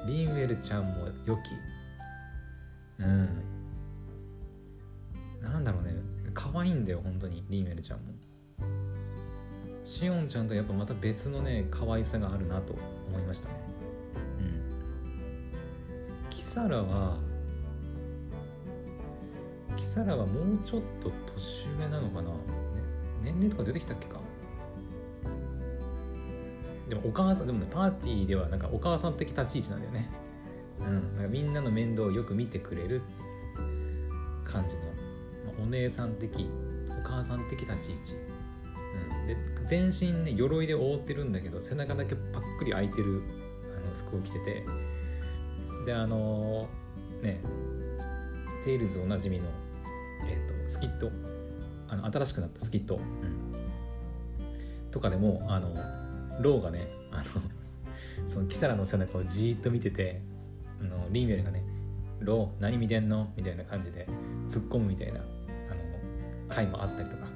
[0.07, 1.39] リンウェルちゃんも良き。
[2.99, 3.29] うん。
[5.41, 6.14] なんだろうね。
[6.35, 7.43] 可愛いんだよ本当に。
[7.49, 8.13] リンウェルちゃんも。
[9.83, 12.75] シオンちゃんとやっぱまた別のね可愛さがあるなと
[13.07, 13.55] 思いましたね。
[14.39, 16.29] うん。
[16.29, 17.17] キサラは
[19.77, 22.29] キサラはもうちょっと年上なのかな。
[23.23, 24.19] 年齢とか出てきたっけか。
[26.89, 30.09] でもお母さんでもねパーティーではなんかお母さん的立ち位置なんだよね。
[30.79, 31.15] うん。
[31.15, 33.01] なんかみんなの面倒をよく見てくれる
[34.43, 34.81] 感じの、
[35.61, 36.47] お姉さん的
[36.89, 38.13] お母さん的立ち位置、
[39.19, 39.37] うん、で
[39.67, 43.23] 全身ね鎧で覆ってるんだけど背中だけパックリ開いてる
[43.75, 44.63] あの服を着てて。
[45.85, 47.39] であのー、ね
[48.63, 49.43] テイルズおなじみの、
[50.27, 51.11] えーとスキット。
[51.87, 55.75] あの新しくなったスキット、うん、とかでもあの
[56.41, 56.81] ローがね
[57.11, 60.21] あのそのキサラの背中をじーっと見てて
[60.81, 61.63] あのリンウェルがね
[62.19, 64.07] 「ロー何見てんの?」みたいな感じで
[64.47, 65.25] 突っ込むみたいなあの
[66.47, 67.27] 回もあったりとか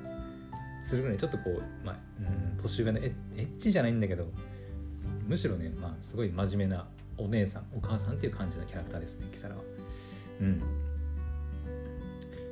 [0.83, 4.27] するぐらいちょっとこう、まあ、うん年上のエッチじゃないんだけど
[5.27, 9.61] むしろね、まあ、すごい真面目なお姉さんお母さんっていう感じのキャラクターですねキサラは。
[10.41, 10.61] うん。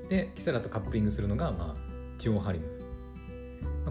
[0.10, 2.66] でキサラとカップリングするのが、まあ、ティオ・ハリム。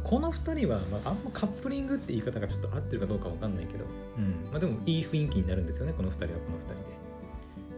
[0.04, 3.86] この2人は、まあ、あんまカップリングって言い方がちょっと合ってるかどうかわかんないけど、
[4.18, 4.50] うん。
[4.52, 7.05] まあ、でもいい雰囲気になるんですよねこの2人はこの2人で、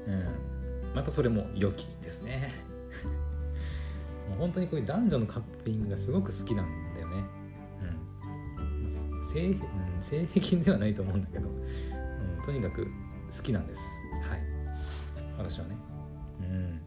[0.08, 0.24] うん、
[0.94, 2.54] またそれも良きですね。
[4.30, 7.16] もう本当にこういう男女のカップリングがすごく好きなんだよね、
[8.82, 9.62] うん、性,、うん、
[10.02, 11.52] 性癖ではないと思うんだけど、う
[12.42, 12.86] ん、とにかく
[13.34, 13.82] 好きなんです。
[14.28, 14.42] はい。
[15.38, 15.76] 私はね。
[16.40, 16.80] うん。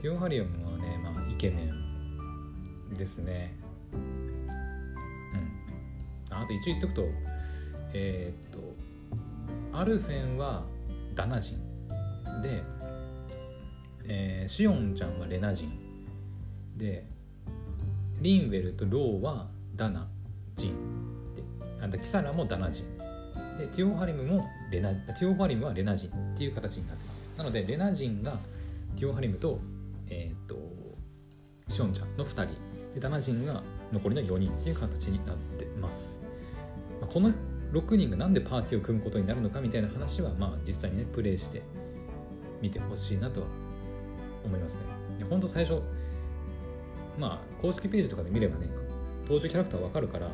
[0.00, 3.54] ティオ・ハリオンはね、まあ、イケメンですね。
[3.92, 4.48] うん。
[6.30, 7.02] あと一応言っとくと
[7.98, 8.74] えー、っと
[9.72, 10.64] アルフェンは
[11.16, 11.58] ダナ人。
[12.42, 12.62] で、
[14.04, 15.68] えー、シオンちゃんはレナ人。
[16.76, 17.06] で
[18.20, 20.06] リンウェルとローはダナ
[20.56, 20.72] 人。
[21.34, 21.42] で
[21.82, 22.84] あキサラもダナ人。
[23.58, 27.32] でティオハリムもレナティオハリムはレナ人っていう形になってます。
[27.36, 28.38] なのでレナ人が
[28.94, 29.58] ティオハリムと
[30.08, 30.56] えっ、ー、と
[31.68, 32.76] シオンちゃんの2人。
[32.96, 33.62] でダナ人が
[33.92, 36.18] 残りの4人っていう形になってます、
[36.98, 37.30] まあ、この
[37.76, 41.62] 6人が何でパーティーを組むことになるのかみたいな話はまあ実際にねプレイして
[42.62, 43.46] 見てほしいなとは
[44.44, 44.80] 思いますね。
[45.28, 45.82] ほんと最初
[47.18, 48.68] まあ公式ページとかで見ればね
[49.22, 50.30] 登場キャラクターわかるから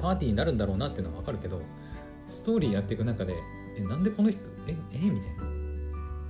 [0.00, 1.62] パーティーになるんだろうなっていうのはわかるけど
[2.26, 3.34] ストーリーやっていく中で
[3.76, 5.44] えなんでこの人ええみたいな。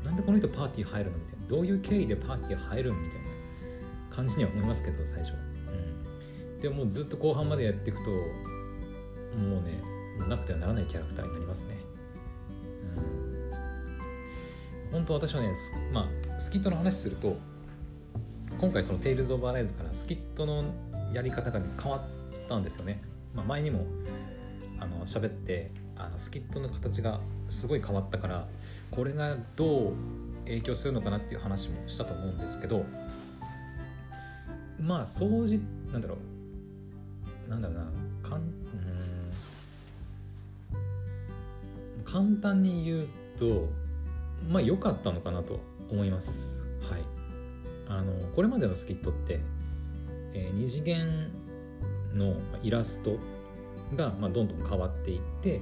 [0.05, 1.47] なんでこの人パーティー入るのみたいな。
[1.47, 3.27] どういう経緯でパーティー入るのみたいな
[4.11, 8.11] 感じには思いますけど最初、うん、でももうずっと後半までやっていくと
[9.37, 9.90] もうね
[10.29, 11.79] なくてはならないキャラクターになりますね。
[12.97, 14.93] うん。
[14.93, 15.53] 本当私はね
[15.93, 17.37] まあスキットの話すると
[18.59, 20.65] 今回その「テイルズ・オブ・アライズ」からスキットの
[21.13, 23.03] やり方が、ね、変わったんですよね、
[23.35, 23.87] まあ、前にも
[24.79, 28.49] あの喋ってあのスキットの形がすごい変わったから
[28.91, 29.93] これがどう
[30.45, 32.85] 影響するのかなっていう話もしたと思うんですけど
[34.81, 35.61] まあ掃除
[35.93, 37.51] なんだろう。
[37.51, 37.85] なんだろうな。
[38.29, 38.39] か
[42.11, 43.09] 簡単に言う
[43.39, 43.69] と
[44.49, 46.63] まあ良かったのかなと思います。
[46.91, 47.03] はい。
[47.89, 49.41] あのこれまでのスキットって、
[50.33, 51.31] えー、二次元
[52.15, 53.19] のイラスト
[53.97, 55.61] が、まあ、どんどん変わっていって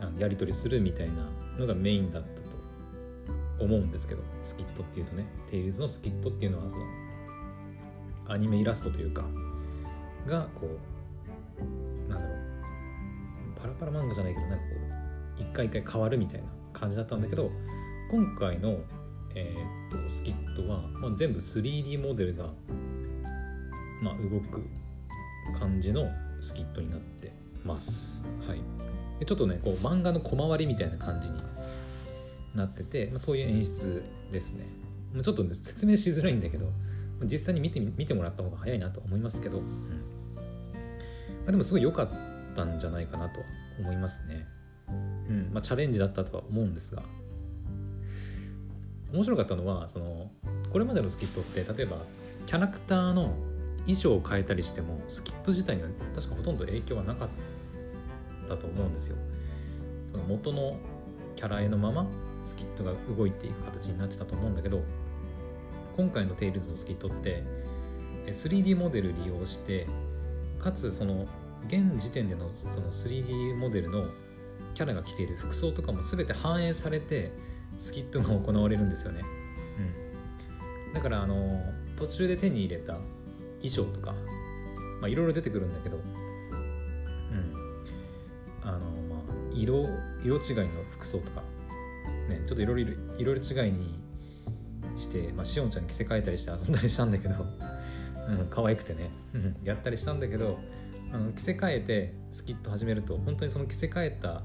[0.00, 6.82] あのやり取りするみたいなのがメインだったと思うんですけどスキットっていうとねテイルズのスキットっていうのはその
[8.28, 9.24] アニメイラストというか
[10.26, 10.68] がこ
[12.08, 12.38] うなんだろう
[13.60, 14.83] パラパラ漫画じゃないけどなんかこう
[15.38, 17.50] 一回一回変わるみたいな感じだったんだけど
[18.10, 18.78] 今回の、
[19.34, 22.46] えー、っとスキットは、まあ、全部 3D モデルが、
[24.02, 24.64] まあ、動く
[25.58, 26.06] 感じの
[26.40, 27.32] スキットになって
[27.64, 28.24] ます。
[28.46, 28.60] はい、
[29.18, 31.36] でちょっとねこう漫画の小回りみたいな感じに
[32.54, 34.66] なってて、まあ、そういう演出ですね。
[35.22, 36.66] ちょっと、ね、説明しづらいんだけど
[37.22, 39.64] 実際に見て見てもらった方が早いなと思いますけど、うん
[41.44, 42.08] まあ、でもすごい良かっ
[42.56, 43.40] たんじゃないかなと
[43.78, 44.46] 思いますね。
[45.28, 47.02] うんまあ、チャレンジだったとは思うんですが
[49.12, 50.30] 面白かったのはその
[50.70, 51.98] これまでのスキットって例えば
[52.46, 53.34] キャラクターの
[53.82, 57.28] 衣装を変えたりしてもスキット自体には確かほとんど影響はなかっ
[58.48, 59.16] たと思うんですよ。
[60.10, 60.76] その元の
[61.36, 62.06] キャラ絵のまま
[62.42, 64.82] スキットが動いていく形になってたと思うんだけど
[65.96, 67.42] 今回の「テイルズ」のスキットって
[68.26, 69.86] 3D モデル利用して
[70.58, 71.26] かつその
[71.66, 74.06] 現時点でのその 3D モデルの
[74.74, 77.32] キャラが着ている服装とかも全て反映されて
[77.78, 79.22] スキットが行われるんですよね。
[80.86, 81.62] うん、だからあの
[81.96, 82.94] 途中で手に入れた
[83.62, 84.14] 衣装とか
[85.08, 86.04] いろいろ出てくるんだけど、うん、
[88.62, 89.20] あのまあ
[89.54, 89.86] 色
[90.24, 91.42] 色違いの服装とか
[92.28, 93.98] ねちょっといろいろいろいろ違いに
[94.96, 97.34] して、まあ、しおんちゃんに着せ替えたりして遊んだりしたんだけど、
[98.28, 99.10] うん、可愛くてね
[99.64, 100.58] やったりしたんだけど
[101.12, 104.42] あの着せ替えてスキット始めると本当にその着せ替えた、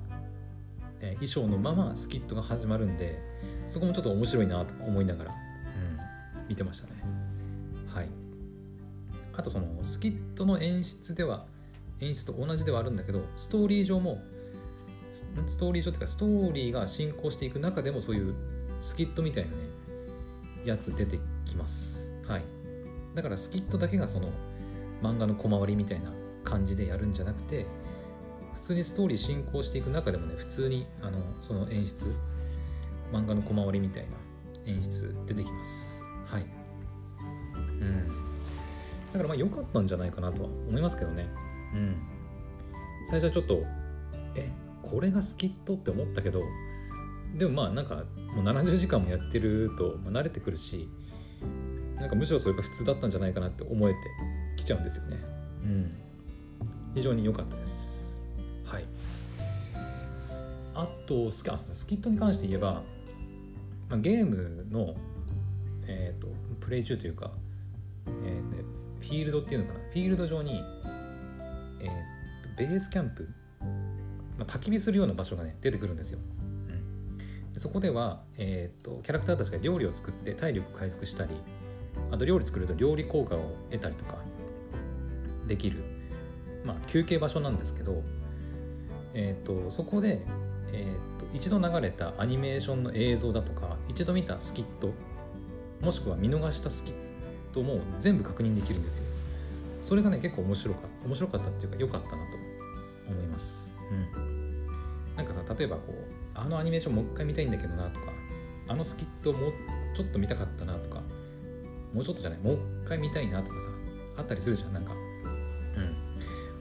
[1.02, 3.22] え衣装のままスキットが始まるんで
[3.68, 6.94] そこもちょっと面白いなと思いながら、うん、見てましたね。
[7.94, 8.10] はい。
[9.34, 11.46] あとそのスキットの演出では
[12.02, 14.22] 演出と同じではあるんだけどストーリー上も
[15.48, 18.36] ストーリー上っていうかストーリーが進行していく中でもそういう
[18.82, 19.58] スキットみたいなね
[20.66, 22.12] やつ出てきます。
[22.28, 22.44] はい。
[23.16, 24.30] だからスキットだけがその
[25.02, 26.12] 漫画の小回りみたいな
[26.44, 27.66] 感じでやるんじゃなくて
[28.70, 32.14] 通にストーリー進行していく中でもね普通にあのその演出
[33.12, 34.10] 漫画の小回りみたいな
[34.72, 36.04] 演出出てきます。
[36.28, 36.46] はい。
[37.58, 38.08] うん。
[38.08, 38.14] だ
[39.14, 41.28] からまあ良かったんじゃないかなとは思いますけどね。
[41.74, 41.96] うん。
[43.10, 43.64] 最初はちょっと
[44.36, 44.52] え
[44.84, 46.44] これがスキットって思ったけど
[47.36, 48.04] でもまあなんか
[48.36, 50.88] もう70時間もやってると、ま、慣れてくるし
[51.96, 54.00] なんかむしろそれが普通だったんじゃないかなって思えて
[54.58, 55.18] きちゃうんですよね。
[55.64, 55.92] うん。
[56.94, 57.89] 非常に良かったです。
[60.80, 62.84] あとスキスキットに関して言えば、
[63.90, 64.96] まあ、ゲームの、
[65.86, 66.30] えーと、
[66.62, 67.32] プレイ中というか、
[68.08, 69.80] えー、フィールドっていうのかな。
[69.80, 70.64] フィールド上に、
[71.82, 71.92] えーと、
[72.58, 73.28] ベースキャンプ、
[74.38, 76.20] まあ、焚き火するような場所がね出てくるんですよ、
[76.70, 81.32] うん、そこでは、えーとキャラクターたちが料理を作って体力回復したり
[82.10, 84.16] あと料理作ると料理効果を得たりとか
[85.46, 85.84] できる、
[86.64, 88.02] まあ、休憩場所なんですけど、
[89.14, 90.26] えーとそこで
[90.74, 94.94] えーと、一度流れたアニメーションの映像だとか一度見たスキット
[95.82, 96.94] もしくは見逃したスキッ
[97.54, 99.06] トも全部確認できるんですよ。
[99.82, 102.38] それがね結構面白かった面白かったっていうか良かったなと
[103.10, 103.72] 思います。
[103.92, 104.66] うん。
[105.16, 105.96] なんかさ例えばこう
[106.36, 108.12] あのアニメーションもう一回見たいんだけどなとか
[108.68, 109.54] あのスキットもう
[109.96, 111.02] ちょっと見たかったなとか
[111.94, 113.70] もうちょっとじゃないもう一回見たいなとかさ
[114.18, 114.94] あったりするじゃんなんか。
[114.94, 115.96] うん。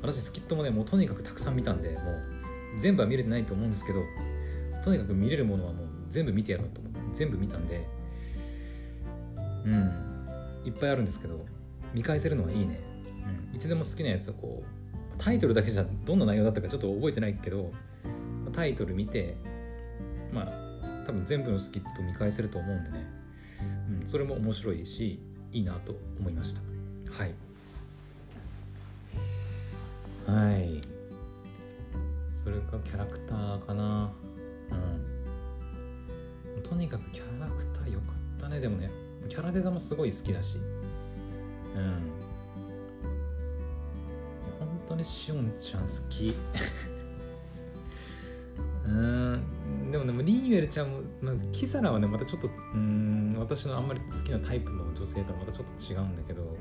[0.00, 2.37] 私スキットもねもうとにかくたくさん見たんでもう
[2.78, 4.02] 全部は見れてないと思うんですけど
[4.84, 7.86] とにかく見れるものはもう全部見てやろうと思って全部見たんで
[9.64, 10.08] うん
[10.64, 11.44] いっぱいあるんですけど
[11.94, 12.78] 見返せるのはいいね、
[13.50, 17.72] うん、いつでも好きなやつをこうタイトルだけじゃどんな内容だったかちょっと覚えてないけど
[18.52, 19.36] タイトル見て
[20.32, 20.46] まあ
[21.06, 23.06] 多分全部のスキット見返せると思うんでね、
[24.02, 25.20] うん、それも面白いし
[25.52, 26.60] いいなと思いました。
[27.10, 27.34] はい。
[30.26, 30.97] はい。
[32.48, 34.10] それがキャラクターかな。
[36.56, 36.62] うん。
[36.62, 38.06] とにかくキャラクター良か
[38.38, 38.58] ったね。
[38.58, 38.90] でもね
[39.28, 40.56] キャラデザもすごい好きだし。
[40.56, 42.10] うん。
[44.58, 46.34] 本当にしおんちゃん好き。
[48.86, 49.90] うん。
[49.90, 56.56] でもねリーウェルちゃんも、まあ、キサラはねまたちょっとうん私のあんまり好きなタイプの女性とはまたちょっと違うんだけど。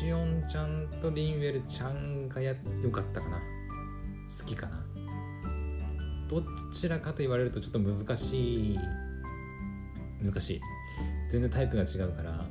[0.00, 3.36] しおんちゃんとリンウェルちゃんがやよかったかな。
[3.36, 4.82] 好きかな。
[6.26, 6.42] ど
[6.72, 8.78] ちらかと言われるとちょっと難しい。
[10.24, 10.60] 難しい。
[11.30, 12.46] 全然タイプが違うから。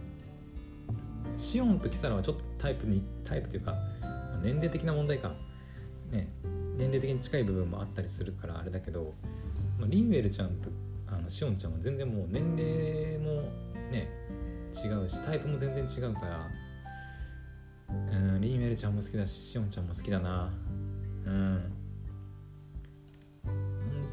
[1.37, 3.75] シオンとキサラはちょっとタイプにタイプというか
[4.43, 5.31] 年齢的な問題か。
[6.11, 6.31] ね。
[6.77, 9.15] 年齢的に近い部分もあったりするからあれだけど、
[9.79, 10.69] ま、リンウェルちゃんと
[11.07, 13.41] あのシオンちゃんは全然もう年齢も
[13.89, 14.07] ね
[14.71, 16.47] 違うしタイプも全然違うから
[18.39, 20.51] うんリーメルちゃんも好きだししおんちゃんも好きだな。
[21.25, 21.73] うん。
[23.45, 23.53] 本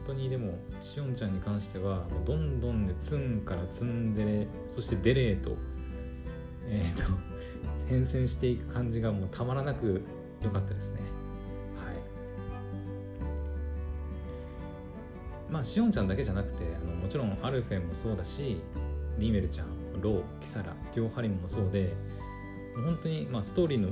[0.07, 5.57] 当にでもしおんちゃんに関してはどんどんねツンからツンデレそしてデレーと
[6.69, 7.13] えっ、ー、と
[7.89, 10.03] 変遷していく感じがもうたまらなく
[10.43, 11.01] 良かったですね。
[11.77, 11.95] はい。
[15.53, 18.61] まあしおんちゃんだけじゃなくてあのもちろんアルフェンもそうだし
[19.19, 21.95] リーメルちゃんローキサラティオハリムもそうで
[22.75, 23.91] 本当にまあストーリーの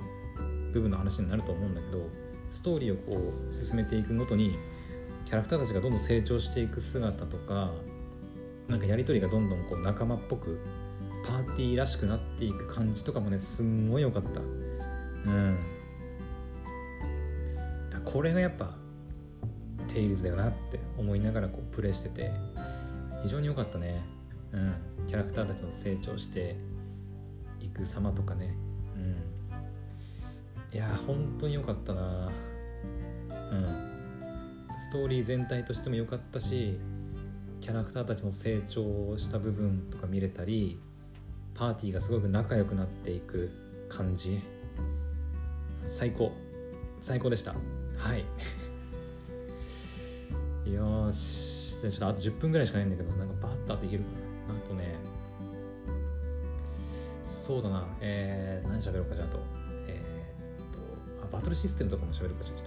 [0.75, 2.07] 部分の話になると思うんだけど
[2.51, 4.59] ストーリーをこう進めていくごとに
[5.25, 7.73] キャラクターたちがどんどん成長していく姿とか
[8.69, 10.61] なんかやり取りがどんどんこう仲間っぽく
[11.27, 14.41] パーティーらしくなっていく感じとかもねすんごい良かった。
[14.41, 14.43] う
[15.31, 15.59] ん。
[18.05, 18.75] これがやっぱ
[19.89, 22.31] テイルズだよなって思いながらこうプレイしてて
[23.23, 24.03] 非常に良かったね。
[24.53, 24.75] うん。
[25.07, 26.57] キャラクターたちの成長して
[27.61, 28.55] いく様とかね。
[28.97, 29.34] うん。
[30.75, 32.33] いや本当に良かったな。
[33.29, 33.95] うん。
[34.77, 36.81] ストーリー全体としても良かったし
[37.61, 40.81] キャラクターたちの成長した部分とか見れたり
[41.55, 43.51] パーティーがすごく仲良くなっていく
[43.89, 44.43] 感じ。
[45.87, 46.33] 最高。
[47.01, 47.55] 最高でした。
[47.97, 48.25] はい。
[50.75, 51.79] よし。
[51.81, 54.09] じゃあちょっとあと10分ぐらいしかないんだけどなんかバッとあといけるか
[54.53, 54.59] な。
[54.59, 54.97] あとね
[57.25, 57.87] そうだな。
[58.01, 59.64] えー、何喋ろうかじゃあと。
[61.35, 62.63] バトルシステムとかも喋るかちょっと。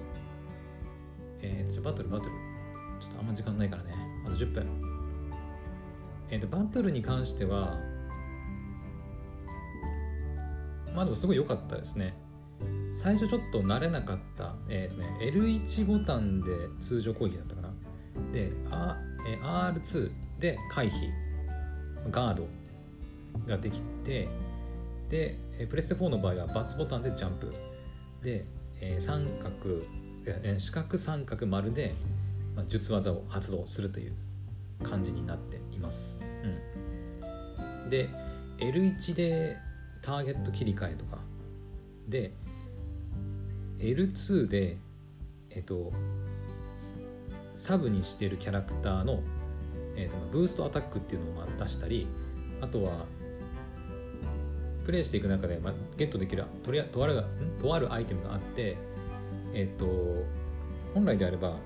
[1.42, 2.32] えー、じゃバトルバトル。
[3.00, 3.94] ちょっとあんま時間ないからね。
[4.26, 4.68] あと10分。
[6.30, 7.80] えっ、ー、とバトルに関しては
[10.94, 12.14] まあでもすごい良かったですね。
[12.96, 16.52] 最初ちょっと慣れなかったえっ、ー、とね L1 ボタンで
[16.82, 17.74] 通常攻撃だったかな。
[18.34, 18.98] で、あ
[19.28, 20.92] え R2 で回避。
[22.12, 22.48] ガード
[23.46, 24.28] ができて
[25.10, 25.38] で
[25.70, 27.54] プレステ4の場合は×ボタンでジャンプ。
[28.24, 28.46] で
[28.82, 29.84] えー、三角、
[30.26, 31.96] えー、四角三角丸で、
[32.56, 34.14] まあ、術技を発動するという
[34.84, 36.18] 感じになっています。
[37.84, 38.10] うん、で
[38.60, 39.58] L1 で
[40.02, 41.20] ターゲット切り替えとか
[42.08, 42.32] で
[43.80, 44.78] L2 で
[45.52, 45.92] えっと
[47.56, 49.22] サブにしてるキャラクターの、
[49.96, 52.08] えー、とブーストアタックっていうのを出したり
[52.62, 53.06] あとは
[54.88, 57.22] プレイしていく中で、まあ、ゲットできるとりあとある
[57.62, 58.78] とあるアイテムがあって
[59.54, 59.86] えっ、と
[60.94, 61.58] 本来であれば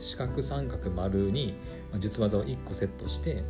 [0.00, 1.54] 四角三角丸に
[2.00, 3.44] 術技を1個セットして、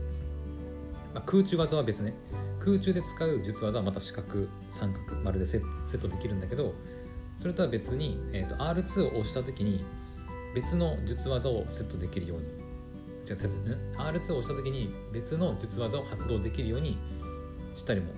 [1.15, 2.15] まあ、空中技は別ね。
[2.61, 6.75] 空中で使う術技はまた四角三角丸でセットできるんだけど
[7.39, 9.85] それとは別に、えーと、R2 を押した時に
[10.55, 12.45] 別の術技をセットできるように。
[13.25, 13.37] じゃ
[13.99, 16.99] あ R2 を押した時に別の術技を発動できるように
[17.75, 18.13] したりも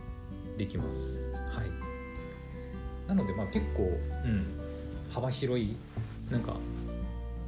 [0.60, 1.26] できます。
[1.32, 3.08] はい。
[3.08, 4.46] なのでまあ結構、うん、
[5.10, 5.74] 幅広い
[6.30, 6.56] なんか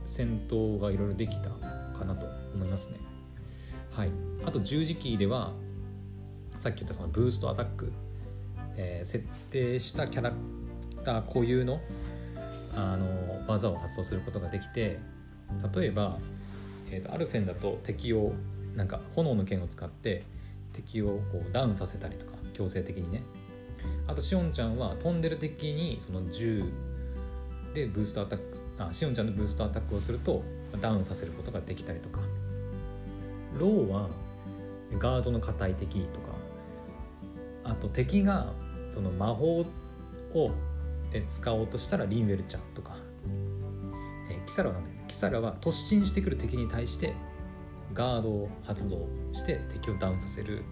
[0.02, 1.50] 戦闘がいろいろできた
[1.98, 2.96] かなと思いますね。
[3.90, 4.10] はい。
[4.46, 5.52] あと十字キーでは
[6.58, 7.92] さっき言ったそのブーストアタック、
[8.76, 10.32] えー、設定したキャラ
[11.04, 11.80] ター固有の
[12.74, 13.06] あの
[13.46, 14.98] 技を発動することができて
[15.74, 16.18] 例えば、
[16.90, 18.32] えーと、アルフェンだと敵を
[18.74, 20.24] なんか炎の剣を使って
[20.72, 23.22] 敵をこうダウンさせたりとか強制的にね。
[24.06, 26.64] あとしおんちゃんは飛んでる敵にその銃
[27.74, 28.44] でブーストアタック
[28.78, 30.42] あしおんちゃんのブーストアタックをすると
[30.80, 32.20] ダウンさせることができたりとか。
[33.58, 34.08] ローは
[34.98, 36.32] ガードの硬い敵とか。
[37.64, 38.52] あと敵が
[38.90, 39.66] その魔法を
[41.28, 42.96] 使おうとしたらリンウェルちゃんとか、
[44.30, 47.14] え、キサラはなんだキサラは突進してくる敵に対して
[47.94, 50.64] ガードを発動して敵をダウンさせる。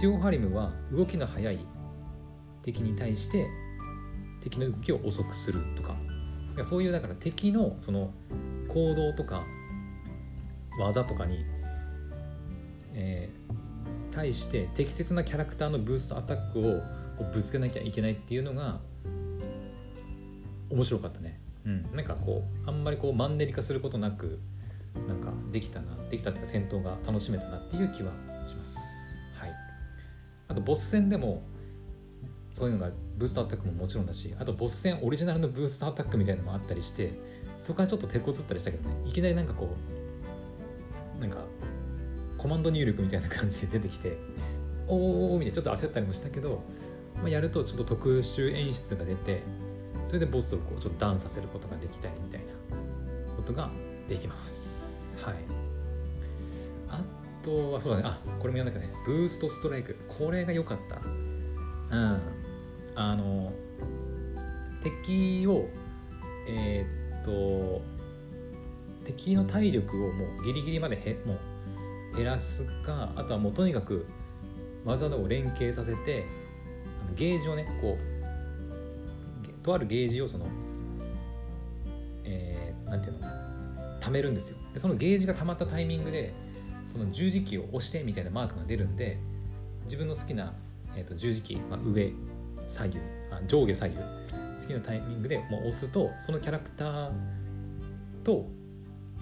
[0.00, 1.58] テオハリムは動きの速い
[2.62, 3.46] 敵に対して
[4.42, 5.94] 敵の動きを遅くするとか。
[6.62, 8.12] そういうだから敵のその
[8.68, 9.44] 行動とか
[10.78, 11.44] 技とかに、
[12.92, 16.80] えー、対して適切なキャラクターのブーストアタックを
[17.32, 18.80] ぶつけなきゃいけないっていうのが
[20.70, 21.40] 面白かったね。
[21.64, 21.96] うん。
[21.96, 24.38] なんかこうあんまりこうマンネリ化することなく
[25.08, 28.12] なんかできたなできたっていうか戦闘が楽しめたなっていう気は
[28.46, 28.93] します。
[30.48, 31.42] あとボス戦でも
[32.52, 37.12] そういうのがブーストアタックももちろんだしあとボス戦オリジナルのブーストアタックみたいなのもあったりして
[37.58, 38.94] そこからちょっと手こずったりしたけどね。
[39.06, 39.74] いきなりなんかこ
[41.18, 41.38] うなんか
[42.38, 44.18] コマンド入力みたいな感じで出てきて
[44.86, 44.98] おー
[45.32, 46.62] おーみたいなちょっと焦ったりもしたけど、
[47.16, 49.42] まあ、やるとちょっと特殊演出が出て
[50.06, 52.46] それでボスをこうちょっとダウンさせることができたりみたいな
[53.34, 53.70] ことが
[54.08, 55.18] できます。
[55.22, 55.34] はい。
[56.90, 57.00] あ
[57.44, 58.04] とはそうだね。
[58.06, 58.88] あこれもやんなきゃね。
[59.06, 59.96] ブーストストライク。
[60.08, 61.00] これが良かった。
[61.96, 62.20] うん。
[62.96, 63.52] あの
[64.82, 65.68] 敵を
[66.46, 67.82] えー、っと
[69.04, 71.38] 敵の体力をもうギリギリまでへも
[72.12, 74.06] う減らすかあとはもうとにかく
[74.84, 76.26] 技を連携させて
[77.16, 80.46] ゲージをねこうとあるゲージをその
[82.24, 83.28] えー、なんていうの
[84.00, 84.58] 貯めるんですよ。
[84.72, 86.32] でそのゲージが溜まったタイミングで
[86.94, 89.18] その十字キーを押してみたいなマークが出るんで
[89.84, 90.54] 自分の好きな、
[90.94, 92.12] えーと、十字キー、まあ、上
[92.68, 92.98] 左右
[93.32, 97.10] あ上下左右好きなタイミングでもう押すとそのキャラクター
[98.22, 98.46] と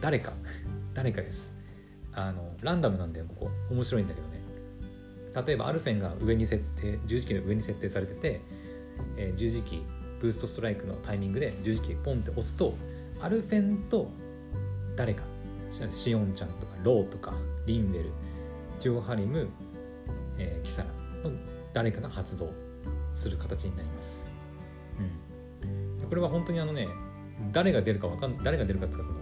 [0.00, 0.34] 誰か
[0.92, 1.52] 誰かです。
[2.14, 3.50] あのランダムなんだよここ。
[3.70, 4.42] 面白いんだけどね。
[5.46, 8.40] 例えばアルフェンが上に設定十字キーの上に設定されてて、
[9.16, 9.82] えー、十字キー
[10.20, 12.74] ブーストストライクのタイミングで十字キーポンって押すと
[13.22, 14.10] アルフェンと
[14.94, 15.22] 誰か
[15.90, 17.32] シオンちゃんとかローとか
[17.66, 18.12] リンベル
[18.80, 19.48] ジョーハリム、
[20.38, 20.88] えー、キサラ
[21.28, 21.36] の
[21.72, 22.50] 誰かが発動
[23.14, 24.30] する形になります、
[26.02, 26.88] うん、これは本当にあのね
[27.52, 29.20] 誰が出るかわかん誰が出るかっていうかその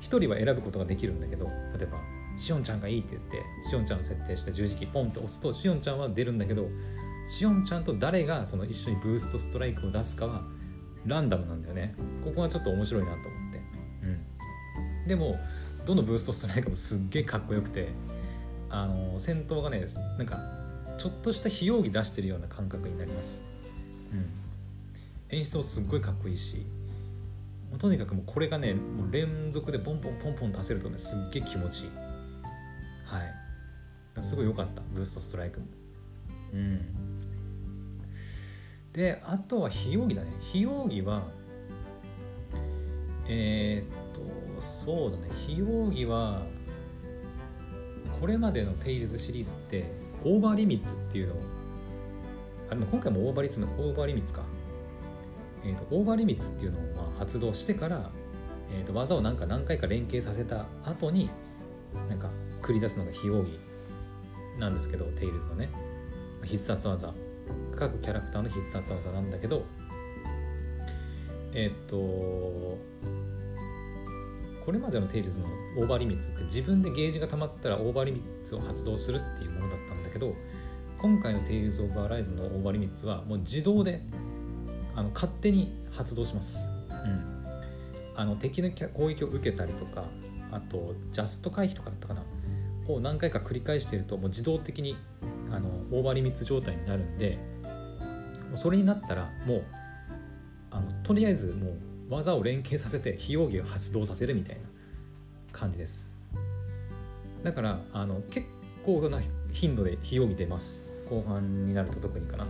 [0.00, 1.98] 1人は選ぶことができるんだけど例えば
[2.36, 6.66] シオンちゃんがいいって言ってシオンちゃんの設定した十字キーポンって押すとシオンちゃんは出るんだけど
[7.26, 10.42] しおんちゃんと誰がその一緒にブーストストライクを出すかは
[11.06, 11.94] ランダムなんだよね。
[12.24, 13.60] ここがちょっと面白いなと思って。
[14.02, 15.08] うん。
[15.08, 15.36] でも
[15.86, 17.88] どのブーストストライクもすっげえかっこよくて
[18.70, 19.84] あの戦闘がね
[20.18, 20.38] なんか
[20.98, 23.40] ちょっとした非容疑出してるような感覚になります。
[24.12, 25.36] うん。
[25.36, 26.66] 演出もすっごいかっこいいし
[27.78, 31.90] とにかくもうこれがねもう連続でポンポンポンポン出せるとねすっげえ気持ちいい。
[33.04, 34.22] はい。
[34.22, 35.66] すごい良かったブーストストライクも。
[36.52, 36.80] うん。
[38.92, 40.30] であとは秘奥義だね。
[40.52, 41.22] 秘奥義は
[43.26, 45.28] えー、っとそうだね。
[45.46, 46.46] 非容疑は
[48.20, 49.92] これまでのテイルズシリーズって
[50.24, 51.40] オーバーリミッツっていうのを
[52.70, 54.42] あでも今回もオーバーリッツオーバーリミッツか、
[55.64, 58.10] えーと、オーバーリミッツっていうのをまあ発動してから、
[58.70, 61.28] えーと、技をなんか何回か連携させた後に
[62.08, 62.30] なんか
[62.62, 63.58] 繰り出すのが秘奥義
[64.58, 65.70] なんですけどテイルズのね。
[66.44, 67.12] 必殺技。
[67.76, 69.64] 各キャラクターの必殺技なんだけど
[71.52, 72.78] えっ、と
[74.64, 75.46] これまでのテイルズの
[75.78, 80.34] オーバーリミッツって自分でゲージが溜まったらオーバーリミッツを発動するっていうものだったんだけど
[80.98, 84.00] 今回のテイルズ・オブ・アライズのオーバーリミッツはもう自動で
[84.94, 87.44] あの勝手に発動します、うん、
[88.16, 90.06] あの敵の攻撃を受けたりとか
[90.52, 92.22] あとジャスト回避とかだったかな。
[92.86, 94.96] を何回か繰り返しているともう自動的に
[95.50, 97.38] あのオーバーリミッツ状態になるんで
[98.54, 99.64] それになったらもう
[100.70, 104.62] あのとりあえずもう技を連携させて非容疑を発動させるみたいな
[105.52, 106.12] 感じです。
[107.42, 108.46] だからあの結
[108.84, 109.20] 構な
[109.52, 110.84] 頻度で非容疑出ます。
[111.08, 112.46] 後半になると特にかな。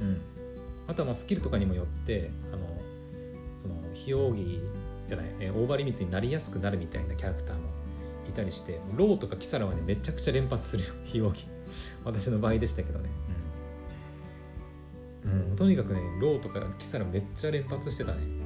[0.00, 0.20] うん。
[0.86, 2.66] あとはまあスキルとかにもよってあの
[3.60, 4.60] その秘奥義
[5.06, 7.62] じゃない、えオーバーリミッツになりやすくなるみたいなキャラクターも
[8.28, 11.46] いたりしてローとかキサラはねめちゃくちゃ連発するよ秘奥義
[12.04, 13.08] 私の場合でしたけどね。
[15.24, 18.37] うん、うん、とにかくねローとかキサラめっちゃ連発してたね。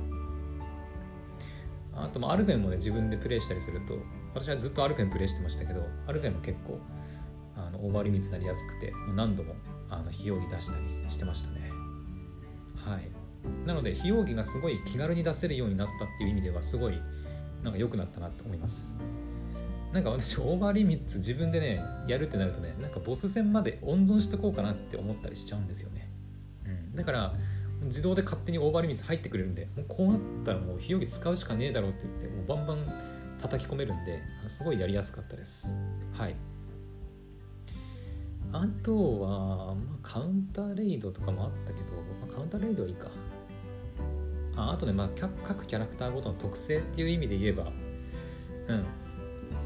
[1.94, 3.98] あとまアルフェンもね自分でプレイしたりすると
[4.34, 6.80] 私はずっとアルフェンプレイしてましたけどアルフェンも結構
[7.56, 9.54] あのオーバーリミッツになりやすくて何度も
[9.90, 11.70] あの秘奥義出したりしてましたね。
[12.76, 13.10] はい。
[13.66, 17.00] なので秘奥義がすごい気軽に出せるようになったっていう意味ではすごい
[17.62, 18.98] なんか良くなったなと思います。
[19.92, 26.08] なんか私オーバーリミッツ自分でねやるってなるとねなんかボス戦まで温存しとこうかなって思ったりしちゃうんですよね、
[26.64, 27.34] うん、だから
[27.84, 32.78] 自動で勝手にオーバーリミッツ入ってくれるんでもうこうなったらもう秘奥義使うしかねえだろうって言ってもうバンバン
[33.40, 35.74] 叩き込めるんですごいやりやすかったです。
[36.12, 36.36] はい。
[38.52, 41.86] あとは、まあ、カウンターレイドとかもあったけど、
[42.20, 43.08] まあ、カウンターレイドはいいか。
[44.54, 47.72] ああとね、まあ、各キャラクターごとの特性っていう意味で言えば
[48.68, 48.84] うん。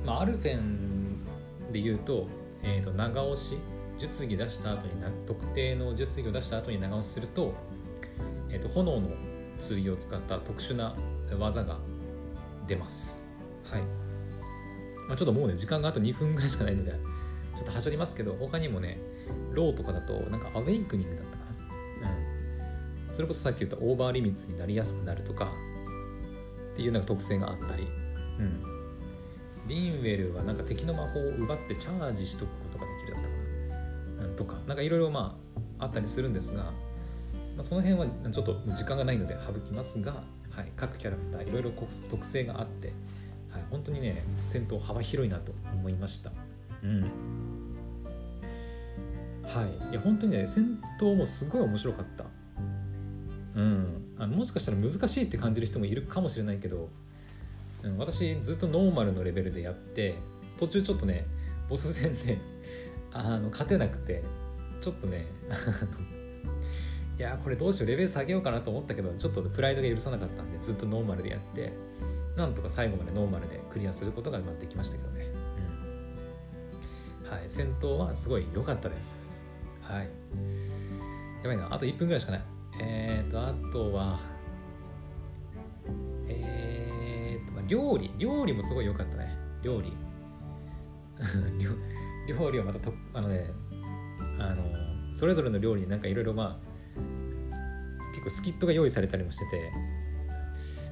[0.05, 1.25] まあ、アルフェン
[1.73, 2.29] で言うと,、
[2.63, 3.59] えーと、長押し
[3.99, 4.93] 術技出した後に
[5.27, 7.55] 特定の術技を出した後に長押しすると,、
[8.57, 9.11] えーと、炎の
[9.61, 10.97] 剣を使った特殊な
[11.39, 11.77] 技が
[12.67, 13.21] 出ます。
[13.65, 13.83] はい、
[15.09, 18.99] まあ、ちょっともうね時間があと2分ぐらいしかないのでちょっとはしょりますけど他にもね
[19.53, 21.45] ローとかだとなんかアウェイクニングだったか
[22.03, 22.11] な。
[23.09, 23.15] うん。
[23.15, 25.49] それこそさっき言ったオーバーリミッツになりやすくなるとか
[26.73, 27.87] っていうなんか特性があったり。
[28.39, 28.63] うん。
[29.69, 34.35] リンウェルはなんか敵の魔法を奪ってチャージしとくことができるだったかな。
[34.37, 35.37] とかなんかいろいろま
[35.79, 36.73] ああったりするんですが、
[37.57, 41.71] まあ、その辺はちょっと時間がないので省きますが、はい、各キャラクターいろいろ
[42.11, 42.93] 特性があって、
[43.51, 46.31] はい、本当にね戦闘幅広いなと思いました。
[46.83, 47.03] うん。
[49.45, 52.25] はいいや本当にね戦闘もすごい面白かった。
[53.55, 54.15] うん。
[54.19, 56.89] あもしかしたら難しいって感じる人もいるかもしれないけど
[57.87, 60.15] うん、私ずっとノーマルのレベルでやって
[60.59, 61.27] 途中ちょっとね
[61.69, 62.39] ボス戦で
[63.13, 64.23] あの勝てなくて
[64.81, 65.27] ちょっとね
[67.19, 71.73] いやこれどうしようレベル下げようかなと思ったけどちょっとプライドが許さなかったんでずっとノーマルでやって
[72.37, 75.27] なんとか最後までノーマルでクリアすることができましたけどね、
[77.25, 79.33] うん、はい戦闘はすごい良かったです。
[79.83, 80.09] はい。
[81.43, 82.43] やばいなあと1分ぐらいしかない。
[82.81, 84.21] えっ、ー、とあとは
[86.29, 89.35] えーと料理料理もすごい良かったね。
[89.63, 89.93] 料理。
[92.29, 93.51] 料理はまたとあのね
[94.39, 94.65] あの
[95.15, 96.66] それぞれの料理になんかいろいろまあ
[98.27, 99.73] 構スキットが用意されたりもしてて。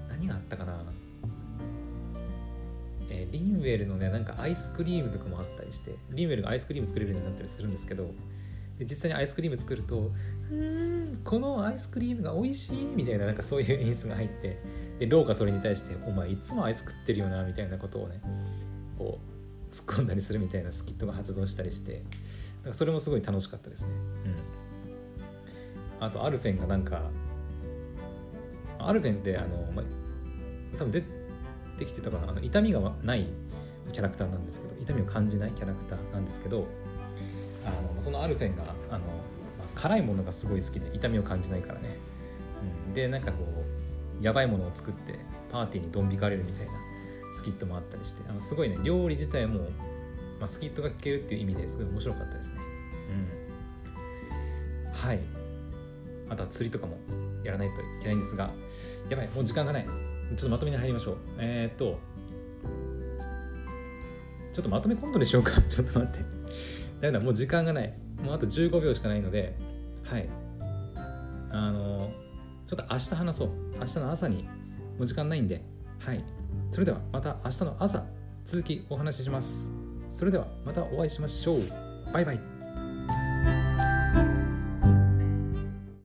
[0.08, 0.82] 何があったかな。
[3.10, 8.08] えー、リンウェルのねなんかアイスクリームとかもあったりしてリンウェルがアイスクリーム作れるようになったりするんですけど
[8.78, 10.10] で実際にアイスクリーム作ると
[10.50, 14.58] 「うんこのアイスクリームが美味しい」みたいななんかそういう演出が入って
[14.98, 18.20] でローがそれに対して「お前いつもアイス食ってるよな」みたいなことをね
[18.98, 19.20] こ
[19.70, 22.02] う突っ込んだりするみたいなスキットが発動したりして
[22.62, 23.92] なんかそれもすごい楽しかったですね。
[26.00, 27.10] うん、あとアルフェンがなんか
[28.88, 29.82] アルフェンってあの、ま、
[30.78, 31.02] 多分出
[31.78, 33.26] てきてたかなあの痛みがない
[33.92, 36.66] キャラクターなんですけど痛みを感じないキャラクターなんですけど
[37.64, 41.96] あのそのアルフェンがあの、ま、辛いものがすごい好きで痛みを感じないからね、
[42.86, 43.44] うん、でなんかこ
[44.20, 45.18] うやばいものを作って
[45.50, 46.72] パーティーにドン引かれるみたいな
[47.34, 49.68] スキットもあったりしてあのすごいね料理自体も、
[50.40, 52.60] ま、スキットが聞けるっていう意味ですごい面白かったですね。
[54.84, 54.92] うん。
[54.92, 55.20] はい。
[56.30, 56.96] あとは釣りとかも。
[57.44, 58.50] やらないといけないんですが
[59.08, 59.86] やばいもう時間がない。
[59.86, 61.16] ちょっとまとめに入りましょう。
[61.38, 61.98] えー、っと
[64.52, 65.60] ちょっとまとめ今度にしようか。
[65.68, 66.20] ちょっと待って。
[66.20, 66.26] だ
[67.02, 67.92] めだもう時間がない。
[68.22, 69.54] もうあと15秒しかないので
[70.04, 70.28] はい。
[71.50, 72.10] あの
[72.68, 73.50] ちょっと明日話そう。
[73.78, 74.48] 明日の朝に
[74.98, 75.62] お時間ないんで。
[75.98, 76.24] はい。
[76.70, 78.04] それではまた明日の朝
[78.44, 79.70] 続きお話しします。
[80.10, 81.60] それではまたお会いしましょう。
[82.12, 82.53] バイバイ。